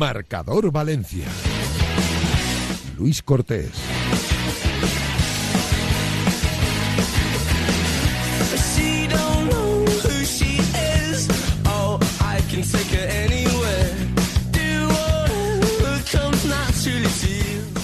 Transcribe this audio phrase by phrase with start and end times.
[0.00, 1.26] Marcador Valencia.
[2.96, 3.70] Luis Cortés.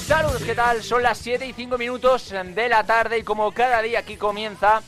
[0.06, 0.83] Saludos, ¿qué tal?
[0.83, 4.80] Son las 7 y 5 minutos de la tarde y como cada día aquí comienza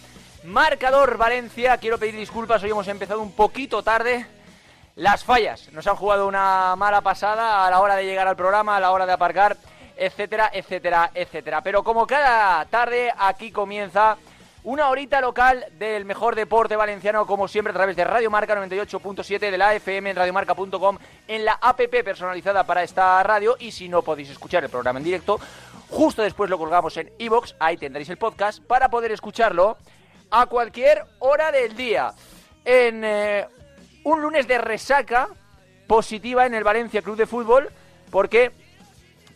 [0.45, 1.77] Marcador Valencia.
[1.77, 4.38] Quiero pedir disculpas, hoy hemos empezado un poquito tarde.
[4.99, 8.77] Las fallas nos han jugado una mala pasada a la hora de llegar al programa,
[8.77, 9.57] a la hora de aparcar,
[9.97, 11.63] etcétera, etcétera, etcétera.
[11.63, 14.17] Pero como cada tarde, aquí comienza
[14.65, 19.39] una horita local del mejor deporte valenciano, como siempre, a través de Radio Marca 98.7
[19.39, 23.55] de la FM en radiomarca.com, en la app personalizada para esta radio.
[23.61, 25.39] Y si no podéis escuchar el programa en directo,
[25.91, 29.79] justo después lo colgamos en iBox, ahí tendréis el podcast para poder escucharlo
[30.33, 32.13] a cualquier hora del día.
[32.65, 33.47] En eh,
[34.05, 35.29] un lunes de resaca
[35.87, 37.71] positiva en el Valencia Club de Fútbol,
[38.11, 38.53] porque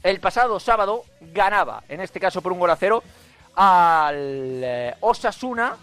[0.02, 3.02] el pasado sábado ganaba, en este caso por un gol a cero,
[3.54, 5.76] al eh, Osasuna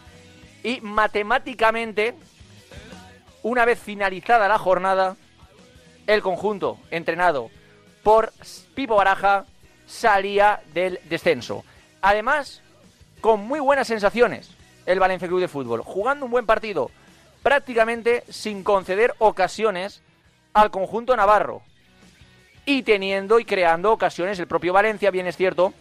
[0.63, 2.15] y matemáticamente,
[3.43, 5.15] una vez finalizada la jornada,
[6.07, 7.49] el conjunto entrenado
[8.03, 8.33] por
[8.75, 9.45] Pipo Baraja
[9.85, 11.63] salía del descenso.
[12.01, 12.61] Además,
[13.21, 14.51] con muy buenas sensaciones,
[14.85, 16.91] el Valencia Club de Fútbol, jugando un buen partido,
[17.43, 20.01] prácticamente sin conceder ocasiones
[20.53, 21.61] al conjunto navarro.
[22.65, 25.73] Y teniendo y creando ocasiones el propio Valencia, bien es cierto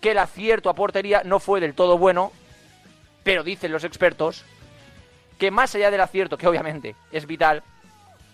[0.00, 2.32] que el acierto a portería no fue del todo bueno,
[3.22, 4.44] pero dicen los expertos
[5.38, 7.62] que más allá del acierto, que obviamente es vital,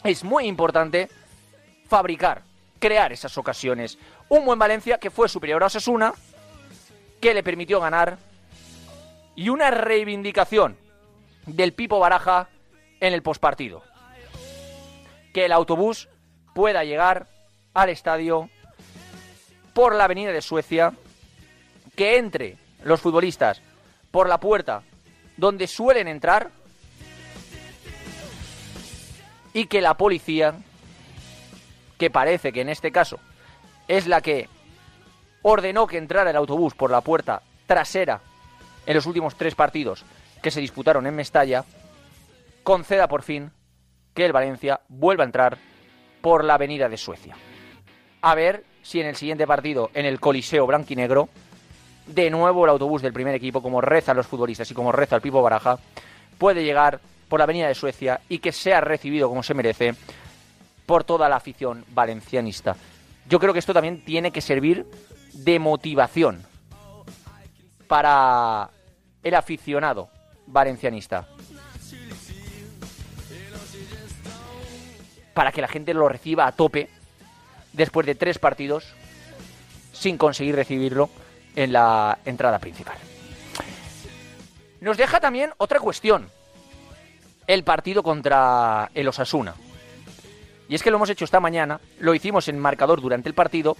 [0.04, 1.08] es muy importante
[1.88, 2.42] fabricar,
[2.78, 3.98] crear esas ocasiones.
[4.28, 6.12] Un buen Valencia que fue superior a Osasuna,
[7.20, 8.18] que le permitió ganar,
[9.36, 10.76] y una reivindicación
[11.46, 12.48] del Pipo Baraja
[13.00, 13.82] en el pospartido.
[15.32, 16.08] Que el autobús
[16.54, 17.26] pueda llegar
[17.74, 18.48] al estadio
[19.74, 20.92] por la avenida de Suecia,
[21.94, 23.60] que entre los futbolistas
[24.10, 24.82] por la puerta
[25.36, 26.50] donde suelen entrar
[29.52, 30.54] y que la policía,
[31.96, 33.18] que parece que en este caso
[33.86, 34.48] es la que
[35.42, 38.20] ordenó que entrara el autobús por la puerta trasera
[38.86, 40.04] en los últimos tres partidos
[40.42, 41.64] que se disputaron en Mestalla,
[42.68, 43.50] conceda por fin
[44.12, 45.56] que el Valencia vuelva a entrar
[46.20, 47.34] por la avenida de Suecia.
[48.20, 51.30] A ver si en el siguiente partido, en el Coliseo Blanquinegro,
[52.06, 55.22] de nuevo el autobús del primer equipo, como rezan los futbolistas y como reza el
[55.22, 55.78] Pipo Baraja,
[56.36, 59.94] puede llegar por la avenida de Suecia y que sea recibido como se merece
[60.84, 62.76] por toda la afición valencianista.
[63.30, 64.84] Yo creo que esto también tiene que servir
[65.32, 66.42] de motivación
[67.86, 68.68] para
[69.22, 70.10] el aficionado
[70.46, 71.26] valencianista.
[75.38, 76.88] Para que la gente lo reciba a tope
[77.72, 78.92] después de tres partidos
[79.92, 81.10] sin conseguir recibirlo
[81.54, 82.96] en la entrada principal.
[84.80, 86.28] Nos deja también otra cuestión.
[87.46, 89.54] El partido contra el Osasuna.
[90.68, 93.76] Y es que lo hemos hecho esta mañana, lo hicimos en marcador durante el partido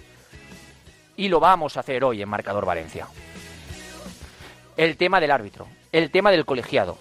[1.17, 3.05] y lo vamos a hacer hoy en marcador Valencia.
[4.77, 6.97] El tema del árbitro, el tema del colegiado.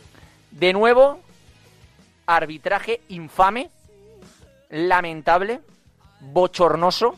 [0.51, 1.21] De nuevo,
[2.27, 3.71] arbitraje infame,
[4.71, 5.61] lamentable,
[6.21, 7.17] bochornoso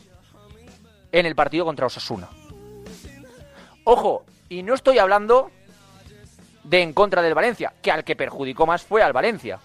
[1.12, 2.28] en el partido contra Osasuna.
[3.84, 5.50] Ojo, y no estoy hablando
[6.64, 9.58] de en contra del Valencia, que al que perjudicó más fue al Valencia,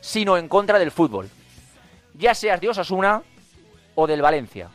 [0.00, 1.28] sino en contra del fútbol.
[2.14, 3.22] Ya seas de Osasuna
[3.94, 4.68] o del Valencia.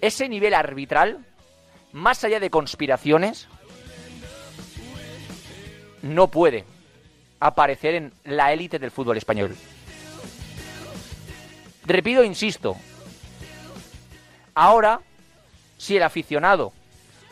[0.00, 1.24] Ese nivel arbitral,
[1.92, 3.48] más allá de conspiraciones,
[6.02, 6.64] no puede
[7.40, 9.56] aparecer en la élite del fútbol español.
[11.84, 12.76] Repito, insisto,
[14.54, 15.00] ahora,
[15.78, 16.72] si el aficionado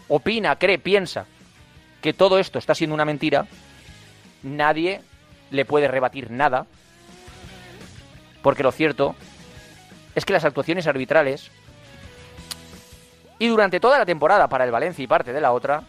[0.08, 1.26] opina, cree, piensa
[2.02, 3.46] que todo esto está siendo una mentira,
[4.42, 5.02] nadie
[5.50, 6.66] le puede rebatir nada,
[8.42, 9.14] porque lo cierto
[10.14, 11.50] es que las actuaciones arbitrales,
[13.38, 15.84] y durante toda la temporada para el Valencia y parte de la otra,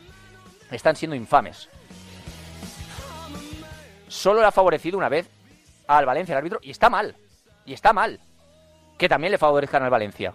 [0.69, 1.67] están siendo infames.
[4.07, 5.27] Solo le ha favorecido una vez
[5.87, 7.15] al Valencia el árbitro, y está mal,
[7.65, 8.19] y está mal,
[8.97, 10.33] que también le favorezcan al Valencia.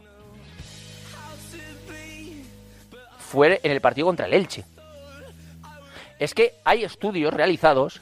[3.26, 4.64] fue en el partido contra el Elche.
[6.18, 8.00] Es que hay estudios realizados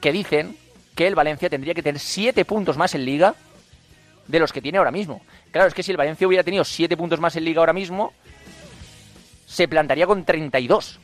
[0.00, 0.56] que dicen
[0.94, 3.34] que el Valencia tendría que tener 7 puntos más en liga
[4.26, 5.22] de los que tiene ahora mismo.
[5.50, 8.12] Claro, es que si el Valencia hubiera tenido 7 puntos más en liga ahora mismo,
[9.46, 10.98] se plantaría con 32.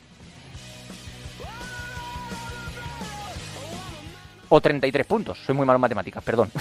[4.49, 5.39] O 33 puntos.
[5.45, 6.51] Soy muy malo en matemáticas, perdón.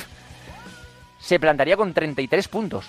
[1.27, 2.87] Se plantaría con 33 puntos.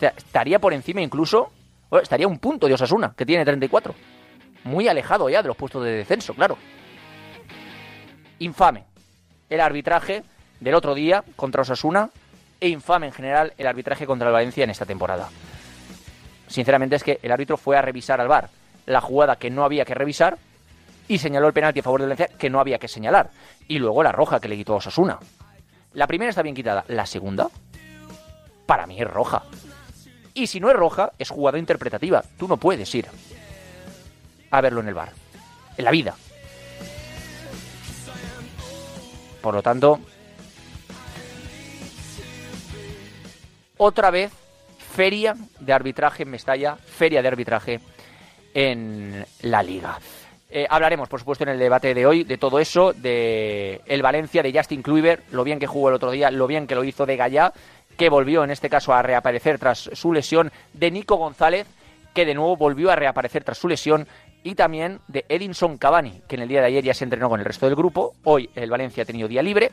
[0.00, 1.52] Estaría por encima incluso,
[2.00, 3.94] estaría un punto de Osasuna, que tiene 34.
[4.64, 6.56] Muy alejado ya de los puestos de descenso, claro.
[8.38, 8.84] Infame
[9.50, 10.22] el arbitraje
[10.58, 12.08] del otro día contra Osasuna
[12.58, 15.28] e infame en general el arbitraje contra el Valencia en esta temporada.
[16.46, 18.48] Sinceramente es que el árbitro fue a revisar al bar
[18.86, 20.38] la jugada que no había que revisar
[21.08, 23.28] y señaló el penalti a favor del Valencia que no había que señalar.
[23.68, 25.18] Y luego la roja que le quitó a Osasuna.
[25.94, 26.84] La primera está bien quitada.
[26.88, 27.48] La segunda,
[28.66, 29.44] para mí es roja.
[30.34, 32.24] Y si no es roja, es jugada interpretativa.
[32.36, 33.06] Tú no puedes ir
[34.50, 35.12] a verlo en el bar.
[35.76, 36.16] En la vida.
[39.40, 40.00] Por lo tanto,
[43.76, 44.32] otra vez,
[44.94, 47.80] feria de arbitraje en Mestalla, feria de arbitraje
[48.54, 49.98] en la liga.
[50.56, 54.40] Eh, hablaremos, por supuesto, en el debate de hoy de todo eso, de el Valencia,
[54.40, 57.06] de Justin Kluivert, lo bien que jugó el otro día, lo bien que lo hizo
[57.06, 57.52] de Gallá,
[57.96, 61.66] que volvió en este caso a reaparecer tras su lesión, de Nico González,
[62.14, 64.06] que de nuevo volvió a reaparecer tras su lesión,
[64.44, 67.40] y también de Edinson Cavani, que en el día de ayer ya se entrenó con
[67.40, 68.14] el resto del grupo.
[68.22, 69.72] Hoy el Valencia ha tenido día libre.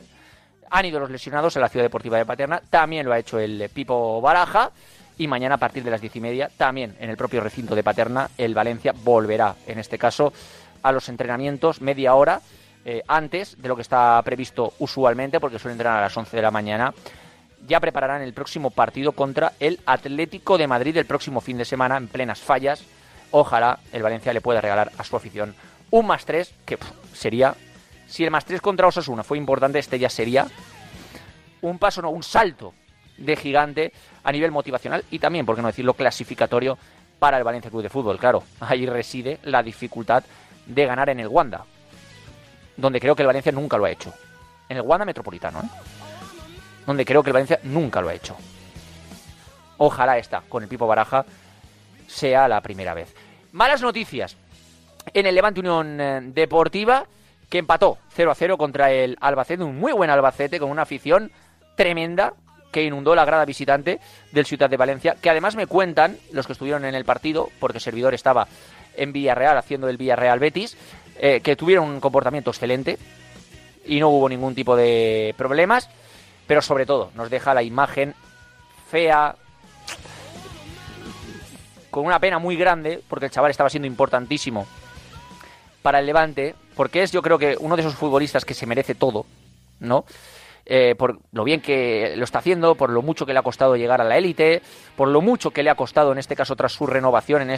[0.68, 2.60] Han ido los lesionados a la Ciudad Deportiva de Paterna.
[2.70, 4.72] También lo ha hecho el Pipo Baraja.
[5.18, 7.84] Y mañana a partir de las diez y media, también en el propio recinto de
[7.84, 10.32] Paterna, el Valencia volverá, en este caso,
[10.82, 12.40] a los entrenamientos media hora
[12.84, 16.42] eh, antes de lo que está previsto usualmente, porque suelen entrenar a las 11 de
[16.42, 16.92] la mañana.
[17.66, 21.96] Ya prepararán el próximo partido contra el Atlético de Madrid el próximo fin de semana
[21.96, 22.84] en plenas fallas.
[23.30, 25.54] Ojalá el Valencia le pueda regalar a su afición
[25.90, 26.78] un más 3, que
[27.12, 27.54] sería,
[28.08, 30.46] si el más 3 contra Osasuna fue importante, este ya sería
[31.60, 32.74] un paso, no, un salto
[33.16, 33.92] de gigante
[34.24, 36.76] a nivel motivacional y también, por qué no decirlo, clasificatorio
[37.18, 38.18] para el Valencia Club de Fútbol.
[38.18, 40.24] Claro, ahí reside la dificultad
[40.66, 41.64] de ganar en el Wanda,
[42.76, 44.12] donde creo que el Valencia nunca lo ha hecho.
[44.68, 45.68] En el Wanda Metropolitano, ¿eh?
[46.86, 48.36] donde creo que el Valencia nunca lo ha hecho.
[49.78, 51.24] Ojalá esta, con el Pipo Baraja,
[52.06, 53.14] sea la primera vez.
[53.52, 54.36] Malas noticias
[55.12, 57.06] en el Levante Unión eh, Deportiva,
[57.48, 61.30] que empató 0 a 0 contra el Albacete, un muy buen Albacete, con una afición
[61.76, 62.34] tremenda
[62.70, 64.00] que inundó la grada visitante
[64.32, 67.78] del Ciudad de Valencia, que además me cuentan los que estuvieron en el partido, porque
[67.78, 68.48] el servidor estaba
[68.96, 70.76] en Villarreal haciendo el Villarreal Betis,
[71.18, 72.98] eh, que tuvieron un comportamiento excelente
[73.84, 75.88] y no hubo ningún tipo de problemas,
[76.46, 78.14] pero sobre todo nos deja la imagen
[78.90, 79.36] fea,
[81.90, 84.66] con una pena muy grande, porque el chaval estaba siendo importantísimo
[85.82, 88.94] para el Levante, porque es yo creo que uno de esos futbolistas que se merece
[88.94, 89.26] todo,
[89.80, 90.04] ¿no?
[90.64, 93.76] Eh, por lo bien que lo está haciendo, por lo mucho que le ha costado
[93.76, 94.62] llegar a la élite,
[94.96, 97.50] por lo mucho que le ha costado en este caso tras su renovación en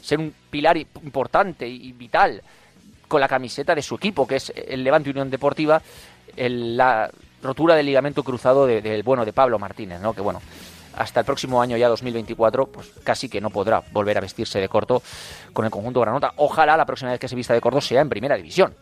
[0.00, 2.42] ser un pilar importante y vital
[3.06, 5.80] con la camiseta de su equipo, que es el Levante Unión Deportiva,
[6.36, 7.10] la
[7.42, 10.12] rotura del ligamento cruzado del bueno de Pablo Martínez, ¿no?
[10.12, 10.40] Que bueno,
[10.96, 14.68] hasta el próximo año ya 2024, pues casi que no podrá volver a vestirse de
[14.68, 15.02] corto
[15.52, 16.32] con el conjunto granota.
[16.36, 18.74] Ojalá la próxima vez que se vista de corto sea en primera división.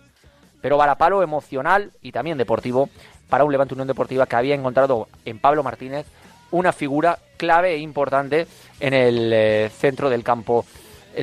[0.60, 2.88] Pero palo emocional y también deportivo
[3.28, 6.06] para un Levante Unión Deportiva que había encontrado en Pablo Martínez
[6.50, 8.46] una figura clave e importante
[8.80, 10.64] en el eh, centro del campo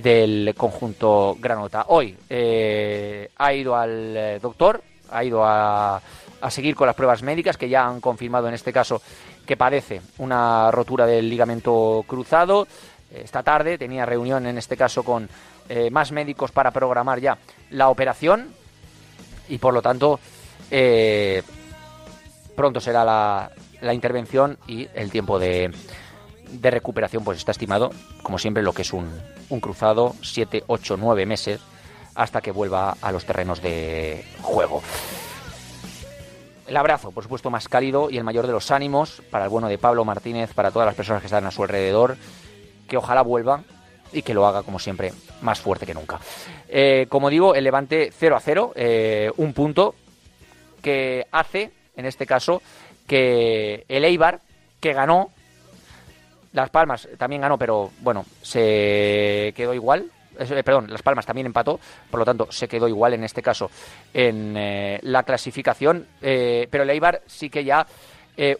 [0.01, 1.85] del conjunto Granota.
[1.89, 4.81] Hoy eh, ha ido al eh, doctor,
[5.11, 6.01] ha ido a,
[6.41, 9.01] a, seguir con las pruebas médicas que ya han confirmado en este caso
[9.45, 12.67] que padece una rotura del ligamento cruzado.
[13.13, 15.29] Esta tarde tenía reunión en este caso con
[15.91, 17.37] más médicos para programar ya
[17.69, 18.53] la operación
[19.47, 20.19] y por lo tanto
[22.55, 25.71] pronto será la, la intervención y el tiempo de,
[26.61, 27.91] de, recuperación pues está estimado,
[28.21, 29.09] como siempre, lo que es un,
[29.49, 31.61] un cruzado, 7, 8, 9 meses
[32.15, 34.81] hasta que vuelva a los terrenos de juego.
[36.67, 39.67] El abrazo, por supuesto, más cálido y el mayor de los ánimos para el bueno
[39.67, 42.17] de Pablo Martínez, para todas las personas que están a su alrededor,
[42.87, 43.63] que ojalá vuelva
[44.13, 46.19] y que lo haga, como siempre, más fuerte que nunca.
[46.69, 49.95] Eh, como digo, el Levante 0 a 0, eh, un punto
[50.81, 52.61] que hace en este caso,
[53.07, 54.41] que el Eibar,
[54.79, 55.31] que ganó,
[56.53, 60.09] Las Palmas también ganó, pero bueno, se quedó igual.
[60.39, 61.79] Eh, perdón, Las Palmas también empató,
[62.09, 63.69] por lo tanto se quedó igual en este caso
[64.13, 67.85] en eh, la clasificación, eh, pero el Eibar sí que ya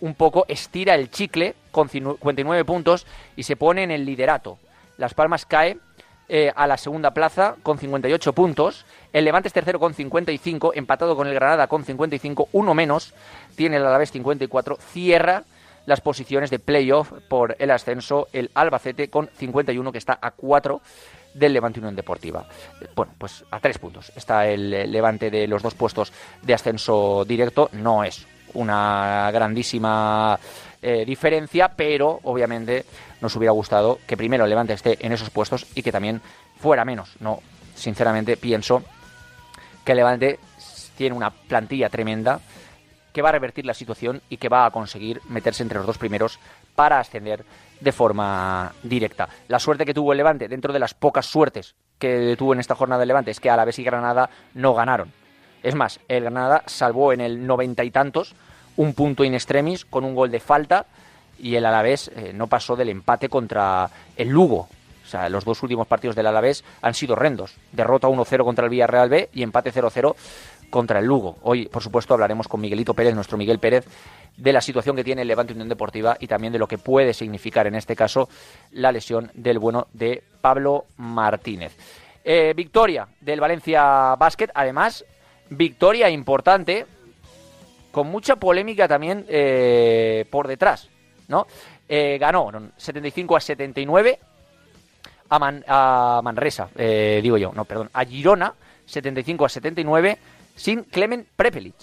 [0.01, 4.59] un poco estira el chicle con 59 puntos y se pone en el liderato.
[4.97, 5.79] Las Palmas cae
[6.55, 8.85] a la segunda plaza con 58 puntos.
[9.13, 13.15] El Levante es tercero con 55, empatado con el Granada con 55, uno menos.
[13.55, 15.43] Tiene el Alavés 54, cierra
[15.85, 20.81] las posiciones de playoff por el ascenso el Albacete con 51, que está a 4
[21.33, 22.45] del Levante Unión Deportiva.
[22.95, 27.69] Bueno, pues a tres puntos está el Levante de los dos puestos de ascenso directo.
[27.73, 30.39] No es una grandísima
[30.81, 32.85] eh, diferencia, pero obviamente
[33.21, 36.21] nos hubiera gustado que primero el Levante esté en esos puestos y que también
[36.59, 37.15] fuera menos.
[37.19, 37.41] No,
[37.75, 38.83] sinceramente pienso
[39.83, 40.39] que el Levante
[40.97, 42.39] tiene una plantilla tremenda
[43.13, 45.97] que va a revertir la situación y que va a conseguir meterse entre los dos
[45.97, 46.39] primeros
[46.75, 47.45] para ascender
[47.79, 49.29] de forma directa.
[49.47, 52.75] La suerte que tuvo el Levante, dentro de las pocas suertes que tuvo en esta
[52.75, 55.11] jornada el Levante, es que Alavés y Granada no ganaron.
[55.61, 58.35] Es más, el Granada salvó en el noventa y tantos
[58.75, 60.85] un punto in extremis con un gol de falta
[61.37, 64.67] y el Alavés eh, no pasó del empate contra el Lugo.
[65.03, 67.55] O sea, los dos últimos partidos del Alavés han sido horrendos.
[67.71, 70.15] Derrota 1-0 contra el Villarreal B y empate 0-0
[70.73, 71.37] contra el Lugo.
[71.43, 73.85] Hoy, por supuesto, hablaremos con Miguelito Pérez, nuestro Miguel Pérez,
[74.35, 77.13] de la situación que tiene el Levante Unión Deportiva y también de lo que puede
[77.13, 78.27] significar en este caso
[78.71, 81.77] la lesión del bueno de Pablo Martínez.
[82.23, 85.05] Eh, victoria del Valencia Basket, además,
[85.51, 86.87] victoria importante,
[87.91, 90.89] con mucha polémica también eh, por detrás,
[91.27, 91.45] ¿no?
[91.87, 94.19] Eh, ganó 75 a 79
[95.29, 98.55] a, a Manresa, digo yo, no, perdón, a Girona,
[98.87, 100.17] 75 a 79
[100.55, 101.75] sin Clemen Prepelic,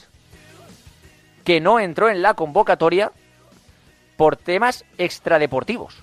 [1.45, 3.12] que no entró en la convocatoria
[4.17, 5.97] por temas extradeportivos.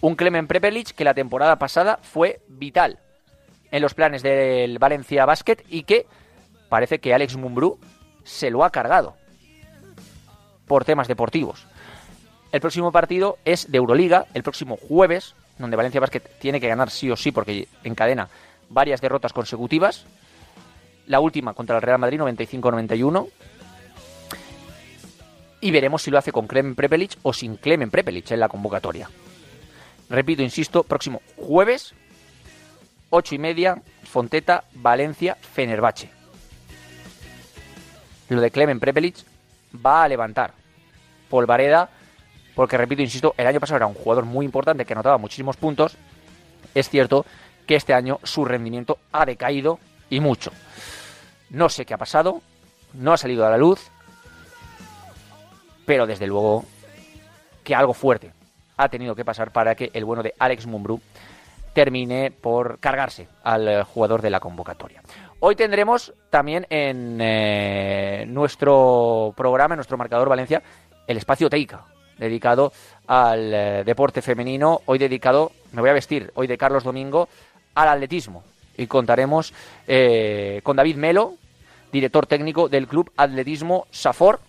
[0.00, 2.98] Un Clemen Prepelic que la temporada pasada fue vital
[3.70, 6.06] en los planes del Valencia Basket y que
[6.68, 7.78] parece que Alex Mumbrú
[8.24, 9.16] se lo ha cargado
[10.66, 11.66] por temas deportivos.
[12.52, 16.90] El próximo partido es de Euroliga, el próximo jueves, donde Valencia Basket tiene que ganar
[16.90, 18.28] sí o sí porque encadena
[18.68, 20.06] varias derrotas consecutivas
[21.06, 23.28] la última contra el Real Madrid 95-91.
[25.60, 29.08] Y veremos si lo hace con Clemen Prepelic o sin Clemen Prepelic en la convocatoria.
[30.08, 31.94] Repito, insisto, próximo jueves,
[33.10, 36.10] 8 y media, Fonteta, Valencia, Fenerbahce.
[38.28, 39.16] Lo de Clemen Prepelic
[39.84, 40.52] va a levantar
[41.28, 41.90] Polvareda,
[42.54, 45.96] porque repito, insisto, el año pasado era un jugador muy importante que anotaba muchísimos puntos.
[46.74, 47.26] Es cierto
[47.66, 49.78] que este año su rendimiento ha decaído
[50.10, 50.52] y mucho.
[51.50, 52.42] No sé qué ha pasado,
[52.94, 53.90] no ha salido a la luz,
[55.84, 56.64] pero desde luego
[57.62, 58.32] que algo fuerte
[58.76, 61.00] ha tenido que pasar para que el bueno de Alex Mumbrú
[61.72, 65.02] termine por cargarse al jugador de la convocatoria.
[65.40, 70.62] Hoy tendremos también en eh, nuestro programa, en nuestro marcador Valencia,
[71.06, 71.84] el espacio Teica,
[72.18, 72.72] dedicado
[73.06, 77.28] al eh, deporte femenino, hoy dedicado, me voy a vestir, hoy de Carlos Domingo,
[77.74, 78.42] al atletismo
[78.76, 79.52] y contaremos
[79.86, 81.34] eh, con David Melo,
[81.92, 84.40] director técnico del Club Atletismo Safor,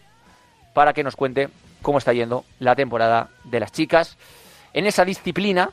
[0.74, 1.50] para que nos cuente
[1.82, 4.18] cómo está yendo la temporada de las chicas
[4.74, 5.72] en esa disciplina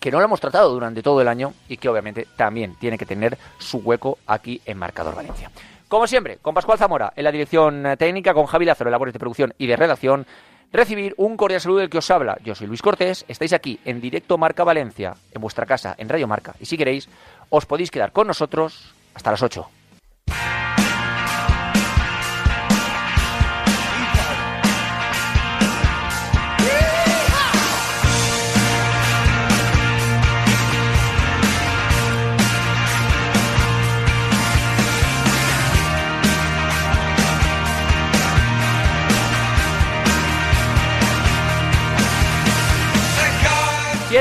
[0.00, 3.06] que no la hemos tratado durante todo el año y que obviamente también tiene que
[3.06, 5.50] tener su hueco aquí en Marcador Valencia.
[5.88, 9.20] Como siempre, con Pascual Zamora en la dirección técnica, con Javi Lázaro en labores de
[9.20, 10.26] producción y de redacción,
[10.72, 12.38] recibir un cordial saludo del que os habla.
[12.44, 16.26] Yo soy Luis Cortés, estáis aquí en directo Marca Valencia, en vuestra casa, en Radio
[16.26, 16.54] Marca.
[16.60, 17.08] Y si queréis,
[17.50, 19.75] os podéis quedar con nosotros hasta las 8.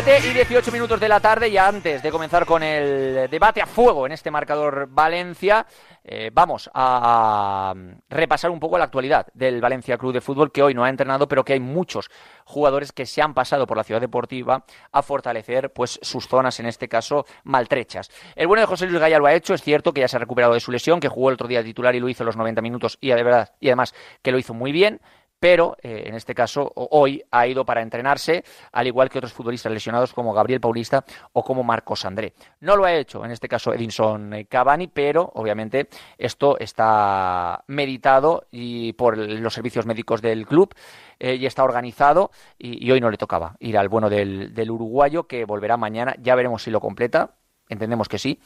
[0.04, 3.66] 7 y 18 minutos de la tarde y antes de comenzar con el debate a
[3.66, 5.66] fuego en este marcador Valencia,
[6.04, 7.74] eh, vamos a
[8.10, 11.30] repasar un poco la actualidad del Valencia Club de Fútbol que hoy no ha entrenado,
[11.30, 12.10] pero que hay muchos
[12.44, 16.66] jugadores que se han pasado por la ciudad deportiva a fortalecer pues sus zonas, en
[16.66, 18.12] este caso, maltrechas.
[18.36, 20.20] El bueno de José Luis Gaya lo ha hecho, es cierto que ya se ha
[20.20, 22.62] recuperado de su lesión, que jugó el otro día titular y lo hizo los 90
[22.62, 25.00] minutos y de verdad y además que lo hizo muy bien
[25.46, 29.72] pero eh, en este caso hoy ha ido para entrenarse, al igual que otros futbolistas
[29.72, 32.34] lesionados como Gabriel Paulista o como Marcos André.
[32.62, 35.88] No lo ha hecho en este caso Edinson eh, Cavani, pero obviamente
[36.18, 40.74] esto está meditado y por los servicios médicos del club
[41.20, 45.28] eh, y está organizado y, hoy no le tocaba ir al bueno del, del uruguayo
[45.28, 47.36] que volverá mañana, ya veremos si lo completa,
[47.70, 48.40] entendemos que sí,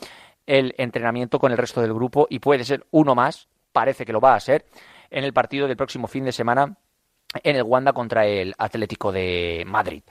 [0.46, 4.20] el entrenamiento con el resto del grupo y puede ser uno más, parece que lo
[4.20, 4.66] va a ser
[5.12, 6.78] en el partido del próximo fin de semana
[7.44, 10.04] en el Wanda contra el Atlético de Madrid.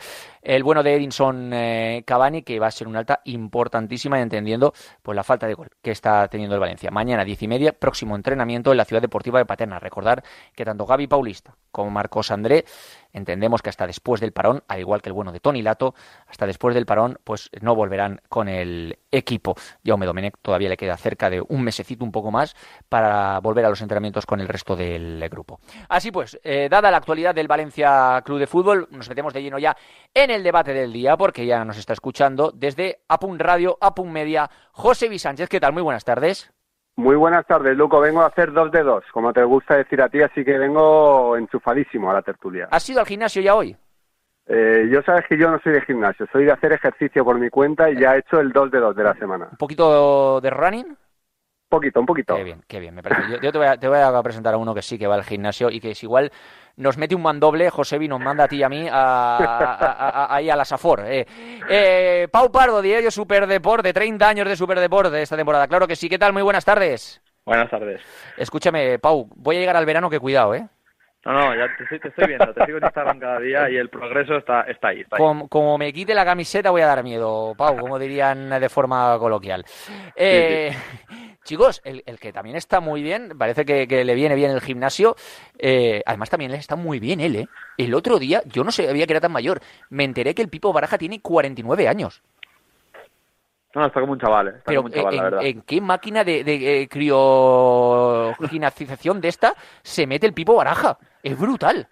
[0.49, 5.15] El bueno de Edinson eh, Cavani, que va a ser una alta importantísima, entendiendo pues
[5.15, 6.91] la falta de gol que está teniendo el Valencia.
[6.91, 9.79] Mañana, diez y media, próximo entrenamiento en la Ciudad Deportiva de Paterna.
[9.79, 10.25] Recordar
[10.55, 12.65] que tanto Gaby Paulista como Marcos André
[13.13, 15.95] entendemos que hasta después del parón, al igual que el bueno de Tony Lato,
[16.27, 19.55] hasta después del parón, pues no volverán con el equipo.
[19.85, 22.55] Jaume Domenech todavía le queda cerca de un mesecito, un poco más,
[22.89, 25.61] para volver a los entrenamientos con el resto del grupo.
[25.89, 29.59] Así pues, eh, dada la actualidad del Valencia Club de Fútbol, nos metemos de lleno
[29.59, 29.77] ya
[30.15, 34.49] en el debate del día, porque ya nos está escuchando desde Apun Radio, Apun Media,
[34.73, 35.49] José Sánchez.
[35.49, 35.73] ¿Qué tal?
[35.73, 36.53] Muy buenas tardes.
[36.97, 38.01] Muy buenas tardes, Luco.
[38.01, 41.37] Vengo a hacer dos de dos, como te gusta decir a ti, así que vengo
[41.37, 42.69] enchufadísimo a la tertulia.
[42.71, 43.77] ¿Has ido al gimnasio ya hoy?
[44.47, 47.51] Eh, yo sabes que yo no soy de gimnasio, soy de hacer ejercicio por mi
[47.51, 49.49] cuenta y ya he hecho el dos de dos de la semana.
[49.53, 50.97] ¿Un poquito de running?
[51.69, 52.35] Poquito, un poquito.
[52.35, 53.39] Qué bien, qué bien, me parece.
[53.43, 53.59] Yo, te,
[53.89, 56.33] voy a, presentar a uno que sí que va al gimnasio y que es igual
[56.77, 60.65] nos mete un mandoble, Josebi nos manda a ti y a mí ahí a, la
[60.65, 61.05] Safor.
[61.07, 61.27] Eh.
[61.69, 65.67] Eh, Pau Pardo, diario Superdeporte, 30 años de Superdeporte esta temporada.
[65.67, 66.33] Claro que sí, ¿qué tal?
[66.33, 67.21] Muy buenas tardes.
[67.45, 68.01] Buenas tardes.
[68.37, 70.69] Escúchame, Pau, voy a llegar al verano, que cuidado, ¿eh?
[71.25, 74.37] No, no, ya te, estoy viendo, te sigo en Instagram cada día y el progreso
[74.37, 75.05] está, está ahí.
[75.49, 79.65] Como, me quite la camiseta voy a dar miedo, Pau, como dirían de forma coloquial.
[80.15, 80.73] Eh,
[81.45, 85.17] chicos, el, que también está muy bien, parece que, le viene bien el gimnasio,
[85.59, 87.47] eh, además también le está muy bien él, ¿eh?
[87.77, 89.61] El otro día, yo no sabía que era tan mayor,
[89.91, 92.23] me enteré que el Pipo Baraja tiene 49 años.
[93.75, 94.49] No, está como un chaval.
[94.49, 95.41] Está Pero como un chaval, en, la verdad.
[95.45, 100.97] ¿en qué máquina de, de, de criogenización de esta se mete el Pipo Baraja?
[101.23, 101.87] Es brutal.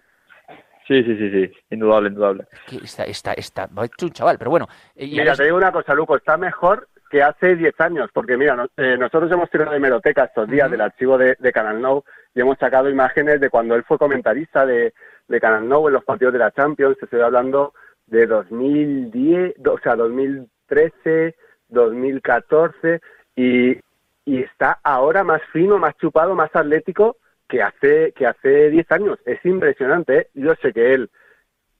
[0.87, 2.45] Sí, sí, sí, sí, indudable, indudable.
[2.81, 4.67] Está, está, está, hecho un chaval, pero bueno.
[4.95, 8.65] Eh, mira, te digo una cosa, Luco, está mejor que hace 10 años, porque mira,
[8.77, 12.03] eh, nosotros hemos tirado de meroteca estos días del archivo de, Canal Nou
[12.33, 14.93] y hemos sacado imágenes de cuando él fue comentarista de,
[15.27, 17.73] de Canal Nou en los partidos de la Champions, estoy hablando
[18.05, 21.35] de 2010, o sea, 2013,
[21.69, 23.01] 2014,
[23.35, 23.77] y,
[24.25, 29.19] y está ahora más fino, más chupado, más atlético que hace que hace 10 años.
[29.25, 30.17] Es impresionante.
[30.17, 30.27] ¿eh?
[30.33, 31.09] Yo sé que él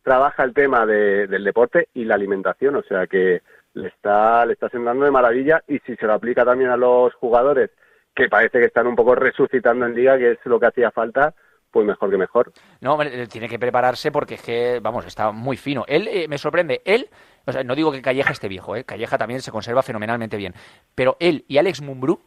[0.03, 3.41] trabaja el tema del deporte y la alimentación, o sea que
[3.73, 7.13] le está le está sentando de maravilla y si se lo aplica también a los
[7.15, 7.71] jugadores
[8.15, 11.35] que parece que están un poco resucitando en liga, que es lo que hacía falta,
[11.71, 12.51] pues mejor que mejor.
[12.81, 12.97] No,
[13.29, 15.85] tiene que prepararse porque es que, vamos, está muy fino.
[15.87, 17.09] Él eh, me sorprende, él,
[17.47, 18.83] o sea, no digo que Calleja esté viejo, ¿eh?
[18.83, 20.53] Calleja también se conserva fenomenalmente bien,
[20.93, 22.21] pero él y Alex Mumbrú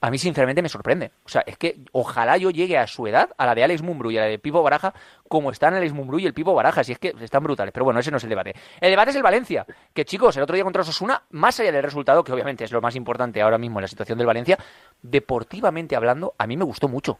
[0.00, 1.12] a mí sinceramente me sorprende.
[1.24, 4.10] O sea, es que ojalá yo llegue a su edad, a la de Alex Mumbrú
[4.10, 4.92] y a la de Pipo Baraja,
[5.28, 6.84] como están Alex Mumbrú y el Pipo Baraja.
[6.84, 7.72] Si es que están brutales.
[7.72, 8.54] Pero bueno, ese no es el debate.
[8.80, 9.66] El debate es el Valencia.
[9.94, 12.80] Que chicos, el otro día contra Osasuna, más allá del resultado, que obviamente es lo
[12.80, 14.58] más importante ahora mismo en la situación del Valencia,
[15.00, 17.18] deportivamente hablando, a mí me gustó mucho.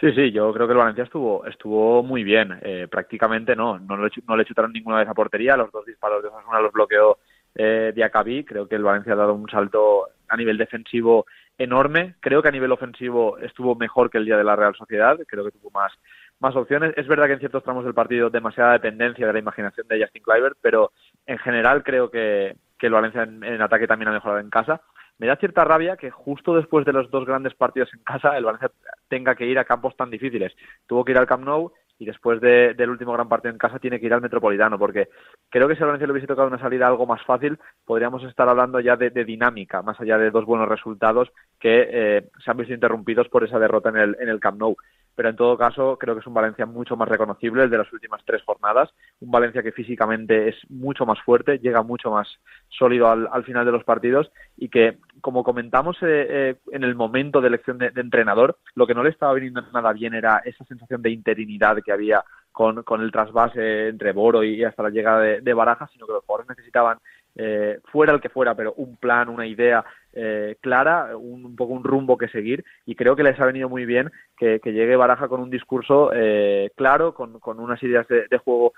[0.00, 2.58] Sí, sí, yo creo que el Valencia estuvo estuvo muy bien.
[2.62, 5.58] Eh, prácticamente no, no le, no le chutaron ninguna vez a portería.
[5.58, 7.18] Los dos disparos de Osasuna los bloqueó
[7.54, 8.44] eh, Diacabí.
[8.44, 11.26] Creo que el Valencia ha dado un salto a nivel defensivo
[11.58, 12.14] enorme.
[12.20, 15.18] Creo que a nivel ofensivo estuvo mejor que el día de la Real Sociedad.
[15.26, 15.92] Creo que tuvo más,
[16.38, 16.94] más opciones.
[16.96, 20.22] Es verdad que en ciertos tramos del partido demasiada dependencia de la imaginación de Justin
[20.22, 20.92] Kluivert, pero
[21.26, 24.80] en general creo que, que el Valencia en, ataque también ha mejorado en casa.
[25.18, 28.44] Me da cierta rabia que justo después de los dos grandes partidos en casa el
[28.44, 28.70] Valencia
[29.10, 30.56] tenga que ir a campos tan difíciles.
[30.86, 34.00] Tuvo que ir al Camp Nou y después del último gran partido en casa tiene
[34.00, 35.10] que ir al Metropolitano, porque
[35.50, 38.48] creo que si el Valencia le hubiese tocado una salida algo más fácil, podríamos estar
[38.48, 42.72] hablando ya de, dinámica, más allá de dos buenos resultados que eh, se han visto
[42.72, 44.76] interrumpidos por esa derrota en el, en el Camp Nou
[45.14, 47.92] pero en todo caso creo que es un Valencia mucho más reconocible, el de las
[47.92, 52.28] últimas tres jornadas, un Valencia que físicamente es mucho más fuerte, llega mucho más
[52.68, 57.40] sólido al, final de los partidos y que, como comentamos eh, eh, en el momento
[57.40, 61.02] de elección de, entrenador, lo que no le estaba viniendo nada bien era esa sensación
[61.02, 65.40] de interinidad que había con, con el trasvase entre Boro y hasta la llegada de,
[65.40, 66.98] de Baraja, sino que los jugadores necesitaban
[67.36, 71.84] eh, fuera el que fuera, pero un plan, una idea eh, clara, un, poco un
[71.84, 72.64] rumbo que seguir.
[72.86, 76.70] Y creo que les ha venido muy bien que, llegue Baraja con un discurso eh,
[76.76, 78.72] claro, con, con, unas ideas de, de juego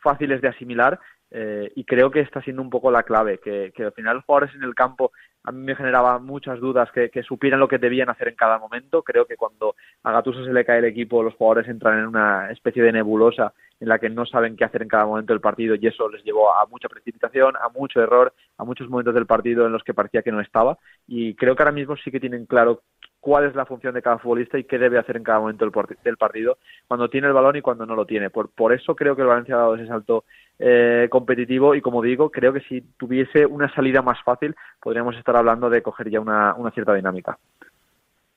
[0.00, 3.92] fáciles de asimilar eh, y creo que está siendo un poco la clave, que, al
[3.92, 5.12] final los jugadores en el campo
[5.44, 8.58] a mí me generaba muchas dudas que, que, supieran lo que debían hacer en cada
[8.58, 9.02] momento.
[9.02, 12.50] Creo que cuando a Gattuso se le cae el equipo, los jugadores entran en una
[12.50, 15.74] especie de nebulosa en la que no saben qué hacer en cada momento del partido
[15.74, 19.66] y eso les llevó a mucha precipitación, a mucho error, a muchos momentos del partido
[19.66, 20.78] en los que parecía que no estaba.
[21.06, 22.82] Y creo que ahora mismo sí que tienen claro
[23.20, 25.64] cuál es la función de cada futbolista y qué debe hacer en cada momento
[26.04, 28.30] del partido, cuando tiene el balón y cuando no lo tiene.
[28.30, 30.24] Por, por eso creo que el Valencia ha dado ese salto
[30.58, 35.36] eh, competitivo y como digo, creo que si tuviese una salida más fácil podríamos estar
[35.36, 37.38] hablando de coger ya una, una cierta dinámica.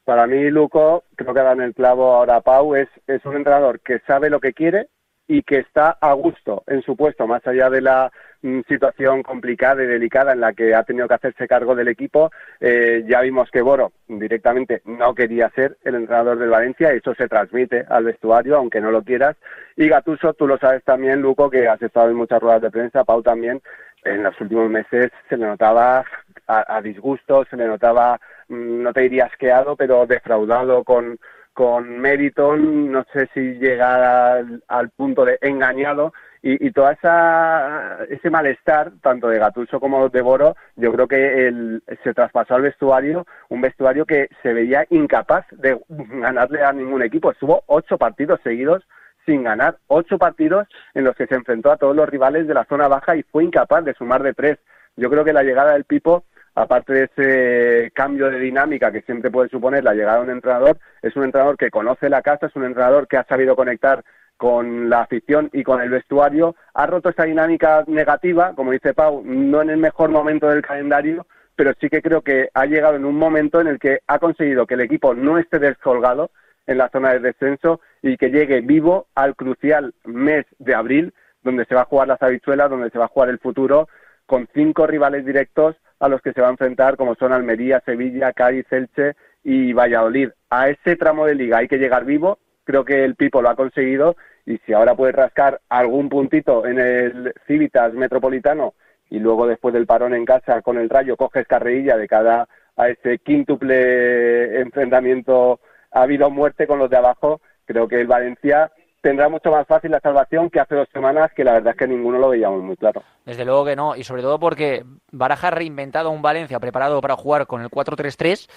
[0.03, 3.99] Para mí, Luco, creo que dan el clavo ahora Pau, es, es un entrenador que
[3.99, 4.87] sabe lo que quiere
[5.31, 9.81] y que está a gusto en su puesto, más allá de la mm, situación complicada
[9.81, 12.31] y delicada en la que ha tenido que hacerse cargo del equipo.
[12.59, 17.29] Eh, ya vimos que Boro directamente no quería ser el entrenador del Valencia, eso se
[17.29, 19.37] transmite al vestuario, aunque no lo quieras.
[19.77, 23.05] Y Gatuso, tú lo sabes también, Luco, que has estado en muchas ruedas de prensa,
[23.05, 23.61] Pau también,
[24.03, 26.03] en los últimos meses se le notaba
[26.45, 31.17] a, disgusto, se le notaba, mm, no te diría asqueado, pero defraudado con,
[31.53, 34.37] con Meriton, no sé si llega
[34.67, 40.55] al, punto de engañado, y, y esa ese malestar tanto de Gatuso como de Boro
[40.75, 45.79] yo creo que el, se traspasó al vestuario un vestuario que se veía incapaz de
[45.87, 48.83] ganarle a ningún equipo estuvo ocho partidos seguidos
[49.25, 52.65] sin ganar ocho partidos en los que se enfrentó a todos los rivales de la
[52.65, 54.57] zona baja y fue incapaz de sumar de tres.
[54.95, 59.31] Yo creo que la llegada del Pipo, aparte de ese cambio de dinámica que siempre
[59.31, 62.55] puede suponer la llegada de un entrenador, es un entrenador que conoce la casa, es
[62.55, 64.03] un entrenador que ha sabido conectar
[64.37, 69.21] con la afición y con el vestuario, ha roto esa dinámica negativa, como dice Pau,
[69.23, 73.05] no en el mejor momento del calendario, pero sí que creo que ha llegado en
[73.05, 76.31] un momento en el que ha conseguido que el equipo no esté descolgado,
[76.67, 81.65] en la zona de descenso y que llegue vivo al crucial mes de abril, donde
[81.65, 83.87] se va a jugar las habichuelas, donde se va a jugar el futuro,
[84.31, 88.31] con cinco rivales directos a los que se va a enfrentar, como son Almería, Sevilla,
[88.31, 90.29] Cádiz, Elche y Valladolid.
[90.49, 93.57] A ese tramo de liga hay que llegar vivo, creo que el Pipo lo ha
[93.57, 94.15] conseguido
[94.45, 98.73] y si ahora puede rascar algún puntito en el Civitas Metropolitano
[99.09, 102.87] y luego después del parón en casa con el Rayo coges carrerilla de cada a
[102.87, 105.59] ese quíntuple enfrentamiento
[105.91, 109.91] ha habido muerte con los de abajo, creo que el Valencia tendrá mucho más fácil
[109.91, 112.77] la salvación que hace dos semanas, que la verdad es que ninguno lo veíamos muy
[112.77, 113.03] claro.
[113.25, 117.15] Desde luego que no, y sobre todo porque Baraja ha reinventado un Valencia preparado para
[117.15, 118.49] jugar con el 4-3-3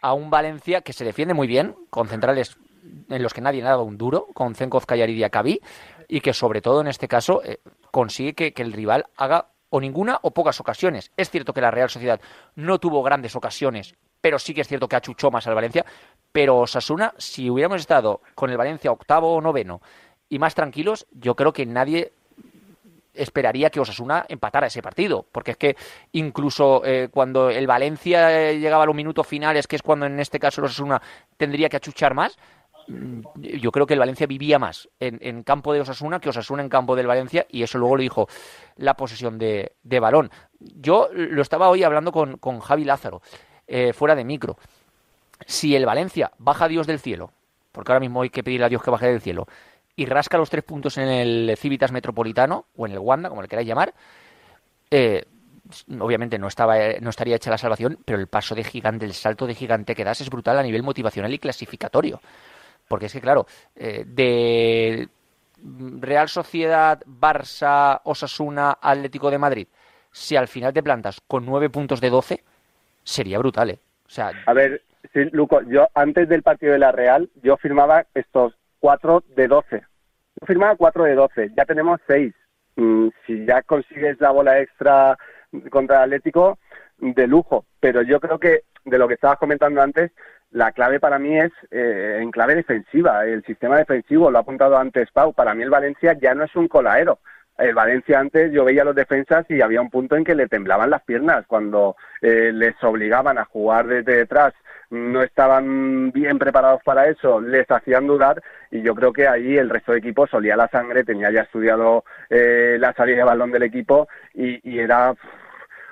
[0.00, 2.56] a un Valencia que se defiende muy bien, con centrales
[3.10, 5.60] en los que nadie ha dado un duro, con Zenkov, Callar y Diacabí,
[6.06, 7.58] y que sobre todo en este caso eh,
[7.90, 11.12] consigue que, que el rival haga o ninguna o pocas ocasiones.
[11.16, 12.20] Es cierto que la Real Sociedad
[12.54, 15.84] no tuvo grandes ocasiones, pero sí que es cierto que achuchó más al Valencia,
[16.32, 19.80] pero Osasuna, si hubiéramos estado con el Valencia octavo o noveno
[20.28, 22.12] y más tranquilos, yo creo que nadie
[23.18, 25.76] esperaría que Osasuna empatara ese partido, porque es que
[26.12, 30.38] incluso eh, cuando el Valencia llegaba a los minutos finales, que es cuando en este
[30.38, 31.02] caso Osasuna
[31.36, 32.38] tendría que achuchar más,
[32.86, 36.68] mm, yo creo que el Valencia vivía más en, campo de Osasuna que Osasuna en
[36.68, 38.28] campo del Valencia, y eso luego lo dijo
[38.76, 40.30] la posesión de, balón.
[40.60, 43.22] Yo lo estaba hoy hablando con, con Javi Lázaro,
[43.66, 44.56] eh, fuera de micro
[45.46, 47.32] si el Valencia baja a Dios del cielo,
[47.72, 49.46] porque ahora mismo hay que pedirle a Dios que baje del cielo,
[49.96, 53.48] y rasca los tres puntos en el Civitas Metropolitano, o en el Wanda, como le
[53.48, 53.94] queráis llamar,
[54.90, 55.24] eh,
[55.98, 59.46] obviamente no, estaba, no estaría hecha la salvación, pero el paso de gigante, el salto
[59.46, 62.20] de gigante que das es brutal a nivel motivacional y clasificatorio.
[62.86, 63.46] Porque es que, claro,
[63.76, 65.08] eh, de
[66.00, 69.68] Real Sociedad, Barça, Osasuna, Atlético de Madrid,
[70.10, 72.44] si al final te plantas con nueve puntos de doce,
[73.04, 73.78] sería brutal, ¿eh?
[74.06, 74.82] O sea, a ver,
[75.12, 79.80] Sí, Luco, yo antes del partido de la Real, yo firmaba estos 4 de 12.
[79.80, 82.34] Yo firmaba 4 de 12, ya tenemos 6.
[82.76, 85.16] Mm, si ya consigues la bola extra
[85.70, 86.58] contra el Atlético,
[86.98, 87.64] de lujo.
[87.80, 90.12] Pero yo creo que, de lo que estabas comentando antes,
[90.50, 93.24] la clave para mí es eh, en clave defensiva.
[93.24, 96.54] El sistema defensivo, lo ha apuntado antes Pau, para mí el Valencia ya no es
[96.56, 97.18] un colaero
[97.58, 100.90] el Valencia antes yo veía los defensas y había un punto en que le temblaban
[100.90, 104.54] las piernas cuando eh, les obligaban a jugar desde detrás
[104.90, 109.70] no estaban bien preparados para eso, les hacían dudar y yo creo que ahí el
[109.70, 113.64] resto de equipos solía la sangre, tenía ya estudiado eh, la salida de balón del
[113.64, 115.14] equipo y, era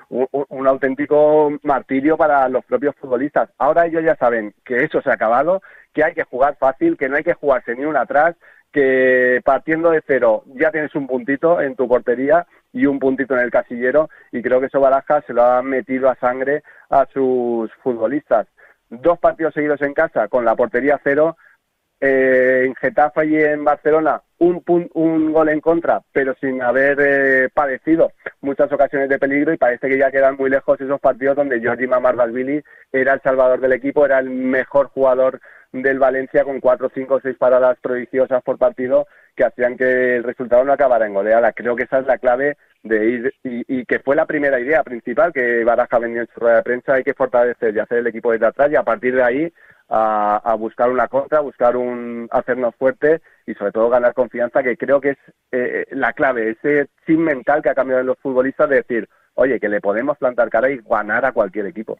[0.09, 3.49] un, auténtico martirio para los propios futbolistas.
[3.57, 5.61] Ahora ellos ya saben que eso se ha acabado,
[5.93, 8.35] que hay que jugar fácil, que no hay que jugarse ni una atrás,
[8.71, 13.41] que partiendo de cero ya tienes un puntito en tu portería y un puntito en
[13.41, 17.71] el casillero y creo que eso Baraja se lo ha metido a sangre a sus
[17.81, 18.47] futbolistas
[18.89, 21.37] dos partidos seguidos en casa con la portería cero.
[21.99, 27.49] Eh, en Getafe y en Barcelona un, un gol en contra, pero sin haber eh,
[27.51, 31.59] padecido muchas ocasiones de peligro y parece que ya quedan muy lejos esos partidos donde
[31.59, 36.91] Jordi Mamardashvili era el salvador del equipo, era el mejor jugador del Valencia con cuatro,
[36.93, 41.51] cinco, seis paradas prodigiosas por partido que hacían que el resultado no acabara en goleada.
[41.53, 45.31] Creo que esa es la clave de ir y, que fue la primera idea principal
[45.33, 48.31] que Baraja vendió en su rueda de prensa, hay que fortalecer y hacer el equipo
[48.31, 49.53] desde atrás y a partir de ahí
[49.89, 54.99] a, buscar una contra, buscar un hacernos fuerte y sobre todo ganar confianza, que creo
[54.99, 55.17] que es
[55.51, 59.59] eh, la clave, ese chip mental que ha cambiado en los futbolistas de decir, oye,
[59.59, 61.97] que le podemos plantar cara y ganar a cualquier equipo.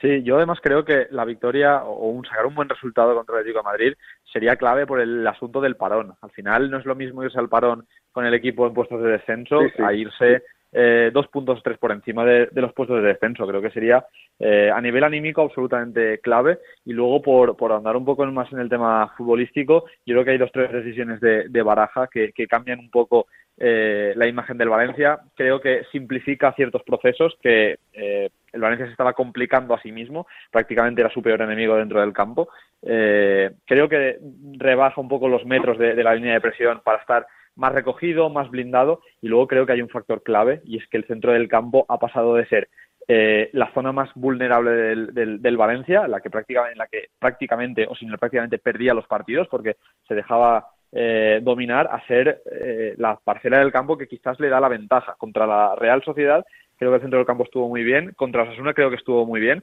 [0.00, 3.40] Sí, yo además creo que la victoria o un, sacar un buen resultado contra el
[3.40, 3.94] Atlético de Madrid
[4.32, 6.14] sería clave por el asunto del parón.
[6.20, 9.10] Al final no es lo mismo irse al parón con el equipo en puestos de
[9.10, 10.42] descenso a irse
[10.76, 13.46] eh, dos puntos tres por encima de, los puestos de descenso.
[13.46, 14.04] Creo que sería
[14.40, 16.58] eh, a nivel anímico absolutamente clave.
[16.84, 20.30] Y luego, por, por andar un poco más en el tema futbolístico, yo creo que
[20.32, 25.20] hay dos tres decisiones de, Baraja que, cambian un poco eh, la imagen del Valencia.
[25.36, 30.26] Creo que simplifica ciertos procesos que el Valencia se estaba complicando a sí mismo.
[30.50, 32.48] Prácticamente era su peor enemigo dentro del campo.
[32.80, 34.18] creo que
[34.58, 38.50] rebaja un poco los metros de la línea de presión para estar más recogido, más
[38.50, 41.48] blindado y luego creo que hay un factor clave y es que el centro del
[41.48, 42.68] campo ha pasado de ser
[43.06, 47.86] eh, la zona más vulnerable del, del, Valencia, la que prácticamente, en la que prácticamente
[47.86, 49.76] o sin prácticamente perdía los partidos porque
[50.08, 54.58] se dejaba eh, dominar a ser eh, la parcela del campo que quizás le da
[54.58, 56.46] la ventaja contra la Real Sociedad.
[56.78, 58.12] Creo que el centro del campo estuvo muy bien.
[58.16, 59.62] Contra Osasuna creo que estuvo muy bien.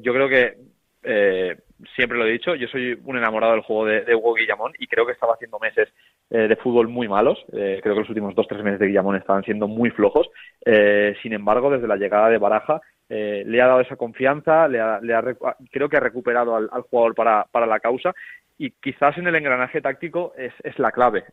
[0.00, 0.56] yo creo que
[1.04, 1.58] eh,
[1.94, 5.04] siempre lo he dicho, yo soy un enamorado del juego de, Hugo Guillamón y creo
[5.04, 5.88] que estaba haciendo meses
[6.30, 7.38] eh, de fútbol muy malos.
[7.52, 10.28] Eh, creo que los últimos dos tres meses de Guillamón estaban siendo muy flojos.
[11.22, 14.80] sin embargo, desde la llegada de Baraja le ha dado esa confianza, le
[15.70, 18.12] creo que ha recuperado al, jugador para, para, la causa
[18.56, 21.24] y quizás en el engranaje táctico es, es la clave.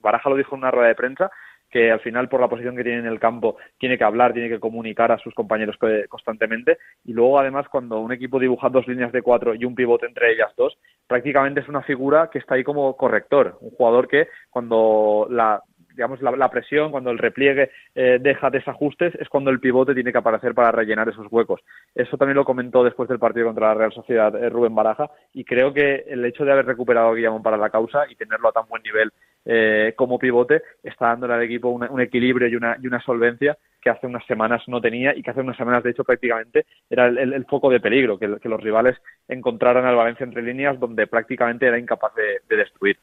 [0.00, 1.30] Baraja lo dijo en una rueda de prensa
[1.70, 4.48] que al final por la posición que tiene en el campo tiene que hablar, tiene
[4.48, 5.76] que comunicar a sus compañeros
[6.08, 6.78] constantemente.
[7.04, 10.32] Y luego además cuando un equipo dibuja dos líneas de cuatro y un pivote entre
[10.32, 15.26] ellas dos, prácticamente es una figura que está ahí como corrector, un jugador que cuando
[15.30, 15.62] la
[15.96, 20.18] digamos, la, presión, cuando el repliegue eh, deja desajustes, es cuando el pivote tiene que
[20.18, 21.60] aparecer para rellenar esos huecos.
[21.94, 25.44] Eso también lo comentó después del partido contra la Real Sociedad eh, Rubén Baraja y
[25.44, 28.52] creo que el hecho de haber recuperado a Guillamón para la causa y tenerlo a
[28.52, 29.10] tan buen nivel
[29.46, 33.90] eh, como pivote está dándole al equipo un equilibrio y una, y una solvencia que
[33.90, 37.46] hace unas semanas no tenía y que hace unas semanas, de hecho, prácticamente era el,
[37.46, 38.96] foco de peligro, que, los rivales
[39.28, 42.98] encontraran al Valencia entre líneas donde prácticamente era incapaz de, destruir.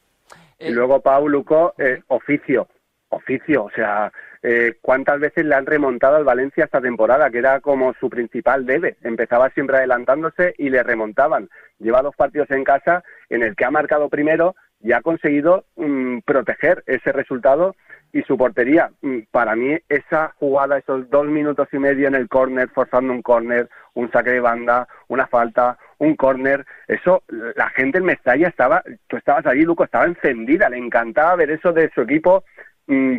[0.60, 1.74] Y luego, Pau, Luco,
[2.08, 2.68] oficio
[3.16, 7.62] oficio, o sea, eh, cuántas veces le han remontado al Valencia esta temporada, que era
[7.62, 8.98] como su principal debe.
[9.02, 11.50] Empezaba siempre adelantándose y le remontaban.
[11.80, 16.20] Lleva dos partidos en casa en el que ha marcado primero y ha conseguido mm,
[16.26, 17.76] proteger ese resultado
[18.12, 18.92] y su portería.
[19.02, 23.22] Mm, para mí, esa jugada, esos dos minutos y medio en el córner, forzando un
[23.22, 27.24] córner, un saque de banda, una falta, un córner, eso,
[27.56, 31.72] la gente en Mestalla estaba, tú estabas allí, Luco, estaba encendida, le encantaba ver eso
[31.72, 32.44] de su equipo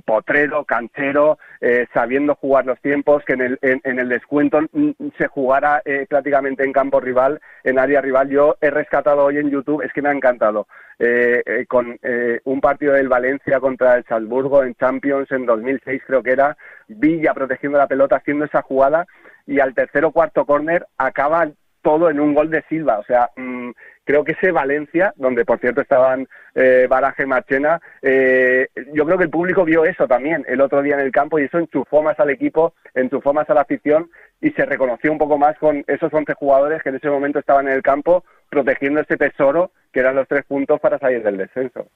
[0.05, 4.61] potrero, canchero, eh, sabiendo jugar los tiempos, que en el, en, el descuento
[5.17, 8.29] se jugara eh, prácticamente en campo rival, en área rival.
[8.29, 10.67] Yo he rescatado hoy en YouTube, es que me ha encantado,
[10.99, 11.99] eh, con
[12.45, 17.35] un partido del Valencia contra el Salzburgo en Champions en 2006 creo que era, Villa
[17.35, 19.07] protegiendo la pelota, haciendo esa jugada
[19.47, 21.49] y al tercer o cuarto córner acaba
[21.85, 22.99] todo en un gol de Silva.
[22.99, 23.71] O sea, mm,
[24.03, 29.19] creo que ese Valencia, donde por cierto estaban eh, Baraje y Marchena, eh, yo creo
[29.19, 32.03] que el público vio eso también el otro día en el campo y eso enchufó
[32.03, 35.85] más al equipo, enchufó más a la afición y se reconoció un poco más con
[35.87, 40.01] esos 11 jugadores que en ese momento estaban en el campo protegiendo ese tesoro que
[40.01, 41.87] eran los tres puntos para salir del descenso.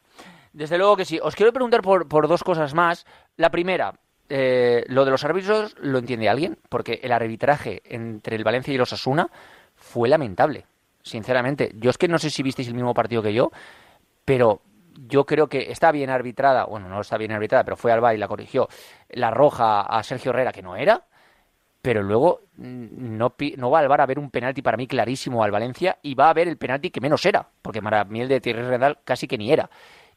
[0.52, 1.18] Desde luego que sí.
[1.22, 3.06] Os quiero preguntar por, por dos cosas más.
[3.36, 3.94] La primera,
[4.28, 8.76] eh, lo de los árbitros lo entiende alguien, porque el arbitraje entre el Valencia y
[8.76, 9.28] los Asuna
[9.88, 10.66] fue lamentable,
[11.02, 11.72] sinceramente.
[11.76, 13.50] Yo es que no sé si visteis el mismo partido que yo,
[14.24, 14.60] pero
[15.08, 18.18] yo creo que está bien arbitrada, bueno, no está bien arbitrada, pero fue Alba y
[18.18, 18.68] la corrigió,
[19.08, 21.04] la roja a Sergio Herrera, que no era,
[21.80, 25.50] pero luego mm, no, no va Alvar a ver un penalti para mí clarísimo al
[25.50, 28.98] Valencia y va a ver el penalti que menos era, porque Miel de Thierry Rendal
[29.04, 29.70] casi que ni era.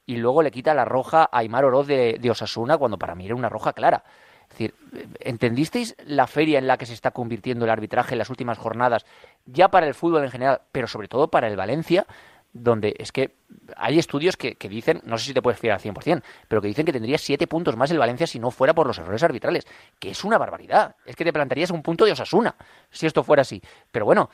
[0.06, 3.26] Y luego le quita la roja a Aymar Oroz de, de Osasuna cuando para mí
[3.26, 4.04] era una roja clara.
[4.52, 4.74] Es decir,
[5.20, 9.06] ¿entendisteis la feria en la que se está convirtiendo el arbitraje en las últimas jornadas,
[9.46, 12.06] ya para el fútbol en general, pero sobre todo para el Valencia?
[12.54, 13.32] donde es que
[13.78, 16.86] hay estudios que, dicen, no sé si te puedes fiar al 100%, pero que dicen
[16.86, 19.66] que tendría siete puntos más el Valencia si no fuera por los errores arbitrales,
[20.00, 20.96] que es una barbaridad.
[21.06, 22.56] Es que te plantearías un punto de Osasuna
[22.90, 23.62] si esto fuera así.
[23.92, 24.30] Pero bueno,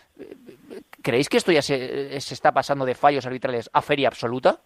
[1.03, 4.61] ¿creéis que esto ya se, se está pasando de fallos arbitrales a feria absoluta?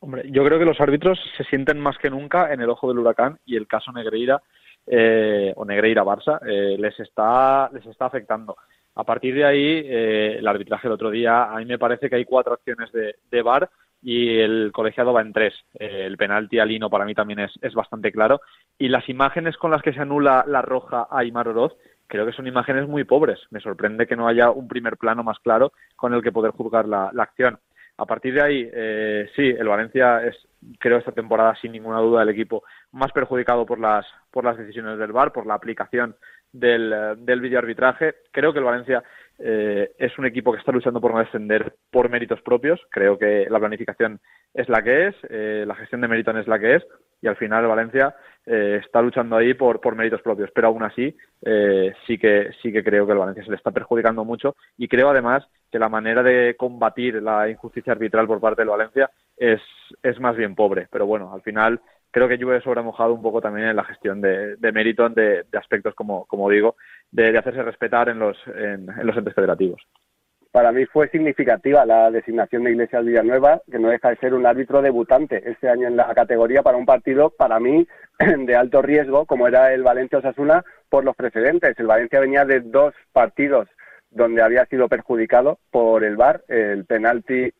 [0.00, 2.98] Hombre, yo creo que los árbitros se sienten más que nunca en el ojo del
[2.98, 4.42] huracán y el caso Negreira
[4.86, 8.56] eh, o Negreira Barça eh, les está les está afectando.
[8.94, 12.16] A partir de ahí, eh, el arbitraje el otro día, a mí me parece que
[12.16, 13.70] hay cuatro acciones de, de VAR
[14.02, 15.54] y el colegiado va en tres.
[15.74, 18.40] el penalti a Lino para mí también es, es, bastante claro.
[18.76, 21.74] Y las imágenes con las que se anula la roja a Aymar Oroz,
[22.08, 23.38] creo que son imágenes muy pobres.
[23.50, 26.86] Me sorprende que no haya un primer plano más claro con el que poder juzgar
[26.86, 27.58] la, la acción.
[27.98, 30.36] A partir de ahí, eh, sí, el Valencia es,
[30.78, 34.98] creo, esta temporada sin ninguna duda el equipo más perjudicado por las, por las decisiones
[34.98, 36.16] del VAR, por la aplicación
[36.52, 38.14] del, del videoarbitraje.
[38.32, 39.02] Creo que el Valencia
[39.38, 42.80] eh, es un equipo que está luchando por no descender por méritos propios.
[42.90, 44.20] Creo que la planificación
[44.54, 46.86] es la que es, eh, la gestión de méritos es la que es,
[47.20, 48.14] y al final Valencia
[48.46, 50.50] eh, está luchando ahí por, por méritos propios.
[50.54, 51.16] Pero aún así,
[52.06, 55.10] sí que sí que creo que el Valencia se le está perjudicando mucho y creo
[55.10, 59.60] además que la manera de combatir la injusticia arbitral por parte del Valencia es,
[60.02, 60.86] es más bien pobre.
[60.92, 61.80] Pero bueno, al final
[62.10, 65.46] creo que Juve sobra mojado un poco también en la gestión de, de mérito de,
[65.58, 66.76] aspectos, como, como digo,
[67.10, 69.80] de, hacerse respetar en los, en, los entes federativos.
[70.52, 74.44] Para mí fue significativa la designación de Iglesias Villanueva, que no deja de ser un
[74.44, 79.24] árbitro debutante este año en la categoría para un partido, para mí, de alto riesgo,
[79.24, 81.78] como era el Valencia-Osasuna, por los precedentes.
[81.78, 83.70] El Valencia venía de dos partidos
[84.12, 87.52] donde había sido perjudicado por el VAR, el penalti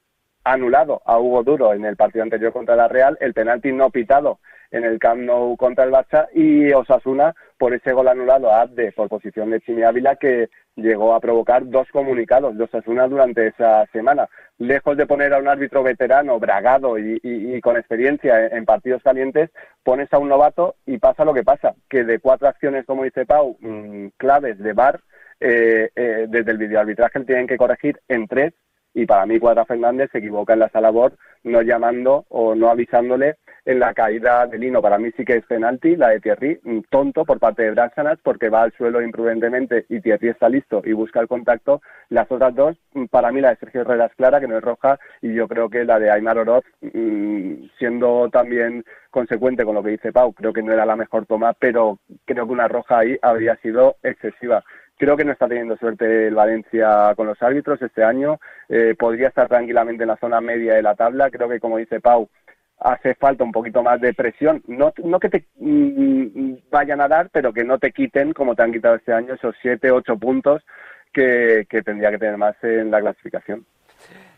[0.45, 4.39] anulado a Hugo Duro en el partido anterior contra la Real, el penalti no pitado
[4.71, 8.93] en el Camp Nou contra el Barça y Osasuna por ese gol anulado a Abde
[8.93, 13.87] por posición de Chimi Ávila que llegó a provocar dos comunicados de Osasuna durante esa
[13.93, 14.29] semana.
[14.59, 19.51] Lejos de poner a un árbitro veterano, bragado y, con experiencia en, partidos calientes,
[19.83, 23.27] pones a un novato y pasa lo que pasa, que de cuatro acciones, como dice
[23.27, 25.01] Pau, mm, claves de VAR,
[25.43, 28.53] eh, eh, desde el videoarbitraje tienen que corregir en tres
[28.95, 32.71] y para mí Cuadra Fernández se equivoca en la sala labor no llamando o no
[32.71, 34.83] avisándole en la caída de Lino.
[34.83, 38.49] Para mí sí que es penalti la de Thierry, tonto por parte de Braxanas porque
[38.49, 41.81] va al suelo imprudentemente y Thierry está listo y busca el contacto.
[42.09, 42.77] Las otras dos,
[43.11, 45.69] para mí la de Sergio Herrera es clara, que no es roja, y yo creo
[45.69, 50.53] que la de Aymar Oroz, mm, siendo también consecuente con lo que dice Pau, creo
[50.53, 54.65] que no era la mejor toma, pero creo que una roja ahí habría sido excesiva.
[55.03, 58.39] Creo que no está teniendo suerte el Valencia con los árbitros este año.
[58.69, 61.29] Eh, podría estar tranquilamente en la zona media de la tabla.
[61.29, 62.29] Creo que, como dice Pau,
[62.79, 64.63] hace falta un poquito más de presión.
[64.69, 68.63] No, no que te mm, vayan a dar, pero que no te quiten, como te
[68.63, 70.63] han quitado este año, esos siete, ocho puntos
[71.13, 73.67] que, tendría que tener más en la clasificación.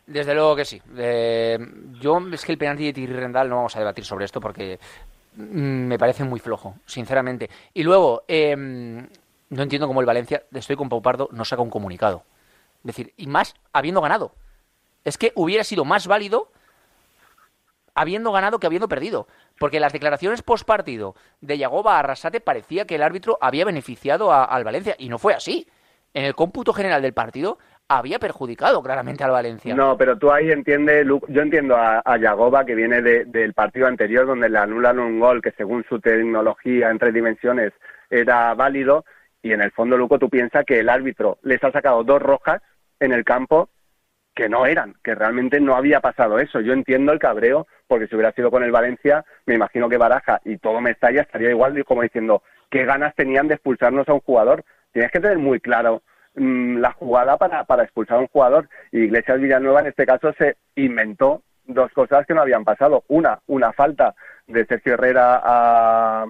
[0.07, 0.81] Desde luego que sí.
[0.97, 1.59] Eh,
[2.01, 4.79] yo es que el penalti de Tigri Rendal no vamos a debatir sobre esto porque
[5.37, 7.51] mm, me parece muy flojo, sinceramente.
[7.75, 8.57] Y luego, eh,
[9.55, 12.25] no entiendo cómo el Valencia, estoy con Pau Pardo, no saca un comunicado.
[12.79, 14.35] Es decir, y más habiendo ganado.
[15.05, 16.51] Es que hubiera sido más válido
[17.95, 19.27] habiendo ganado que habiendo perdido.
[19.59, 24.33] Porque las declaraciones post partido de Yagoba a Arrasate parecía que el árbitro había beneficiado
[24.33, 24.97] al Valencia.
[24.99, 25.69] Y no fue así.
[26.13, 29.75] En el cómputo general del partido había perjudicado claramente al Valencia.
[29.75, 34.49] No, pero tú ahí entiendes, yo entiendo a, Yagoba que viene del partido anterior donde
[34.49, 37.73] le anulan un gol que según su tecnología en tres dimensiones
[38.11, 39.05] era válido
[39.45, 42.63] y en el fondo, Luco, tú piensas que el árbitro les ha sacado dos rojas
[42.99, 43.69] en el campo
[44.35, 46.63] que no eran, que realmente no había pasado eso.
[46.63, 50.41] Yo entiendo el cabreo, porque si hubiera sido con el Valencia, me imagino que Baraja
[50.47, 54.65] y todo Mestalla estaría igual como diciendo, ¿qué ganas tenían de expulsarnos a un jugador?
[54.93, 56.03] Tienes que tener muy claro
[56.37, 58.71] mm, la jugada para, para expulsar a un jugador.
[58.93, 63.05] Y Iglesias Villanueva en este caso se inventó dos cosas que no habían pasado.
[63.09, 64.15] Una, una falta
[64.47, 66.25] de Sergio Herrera a,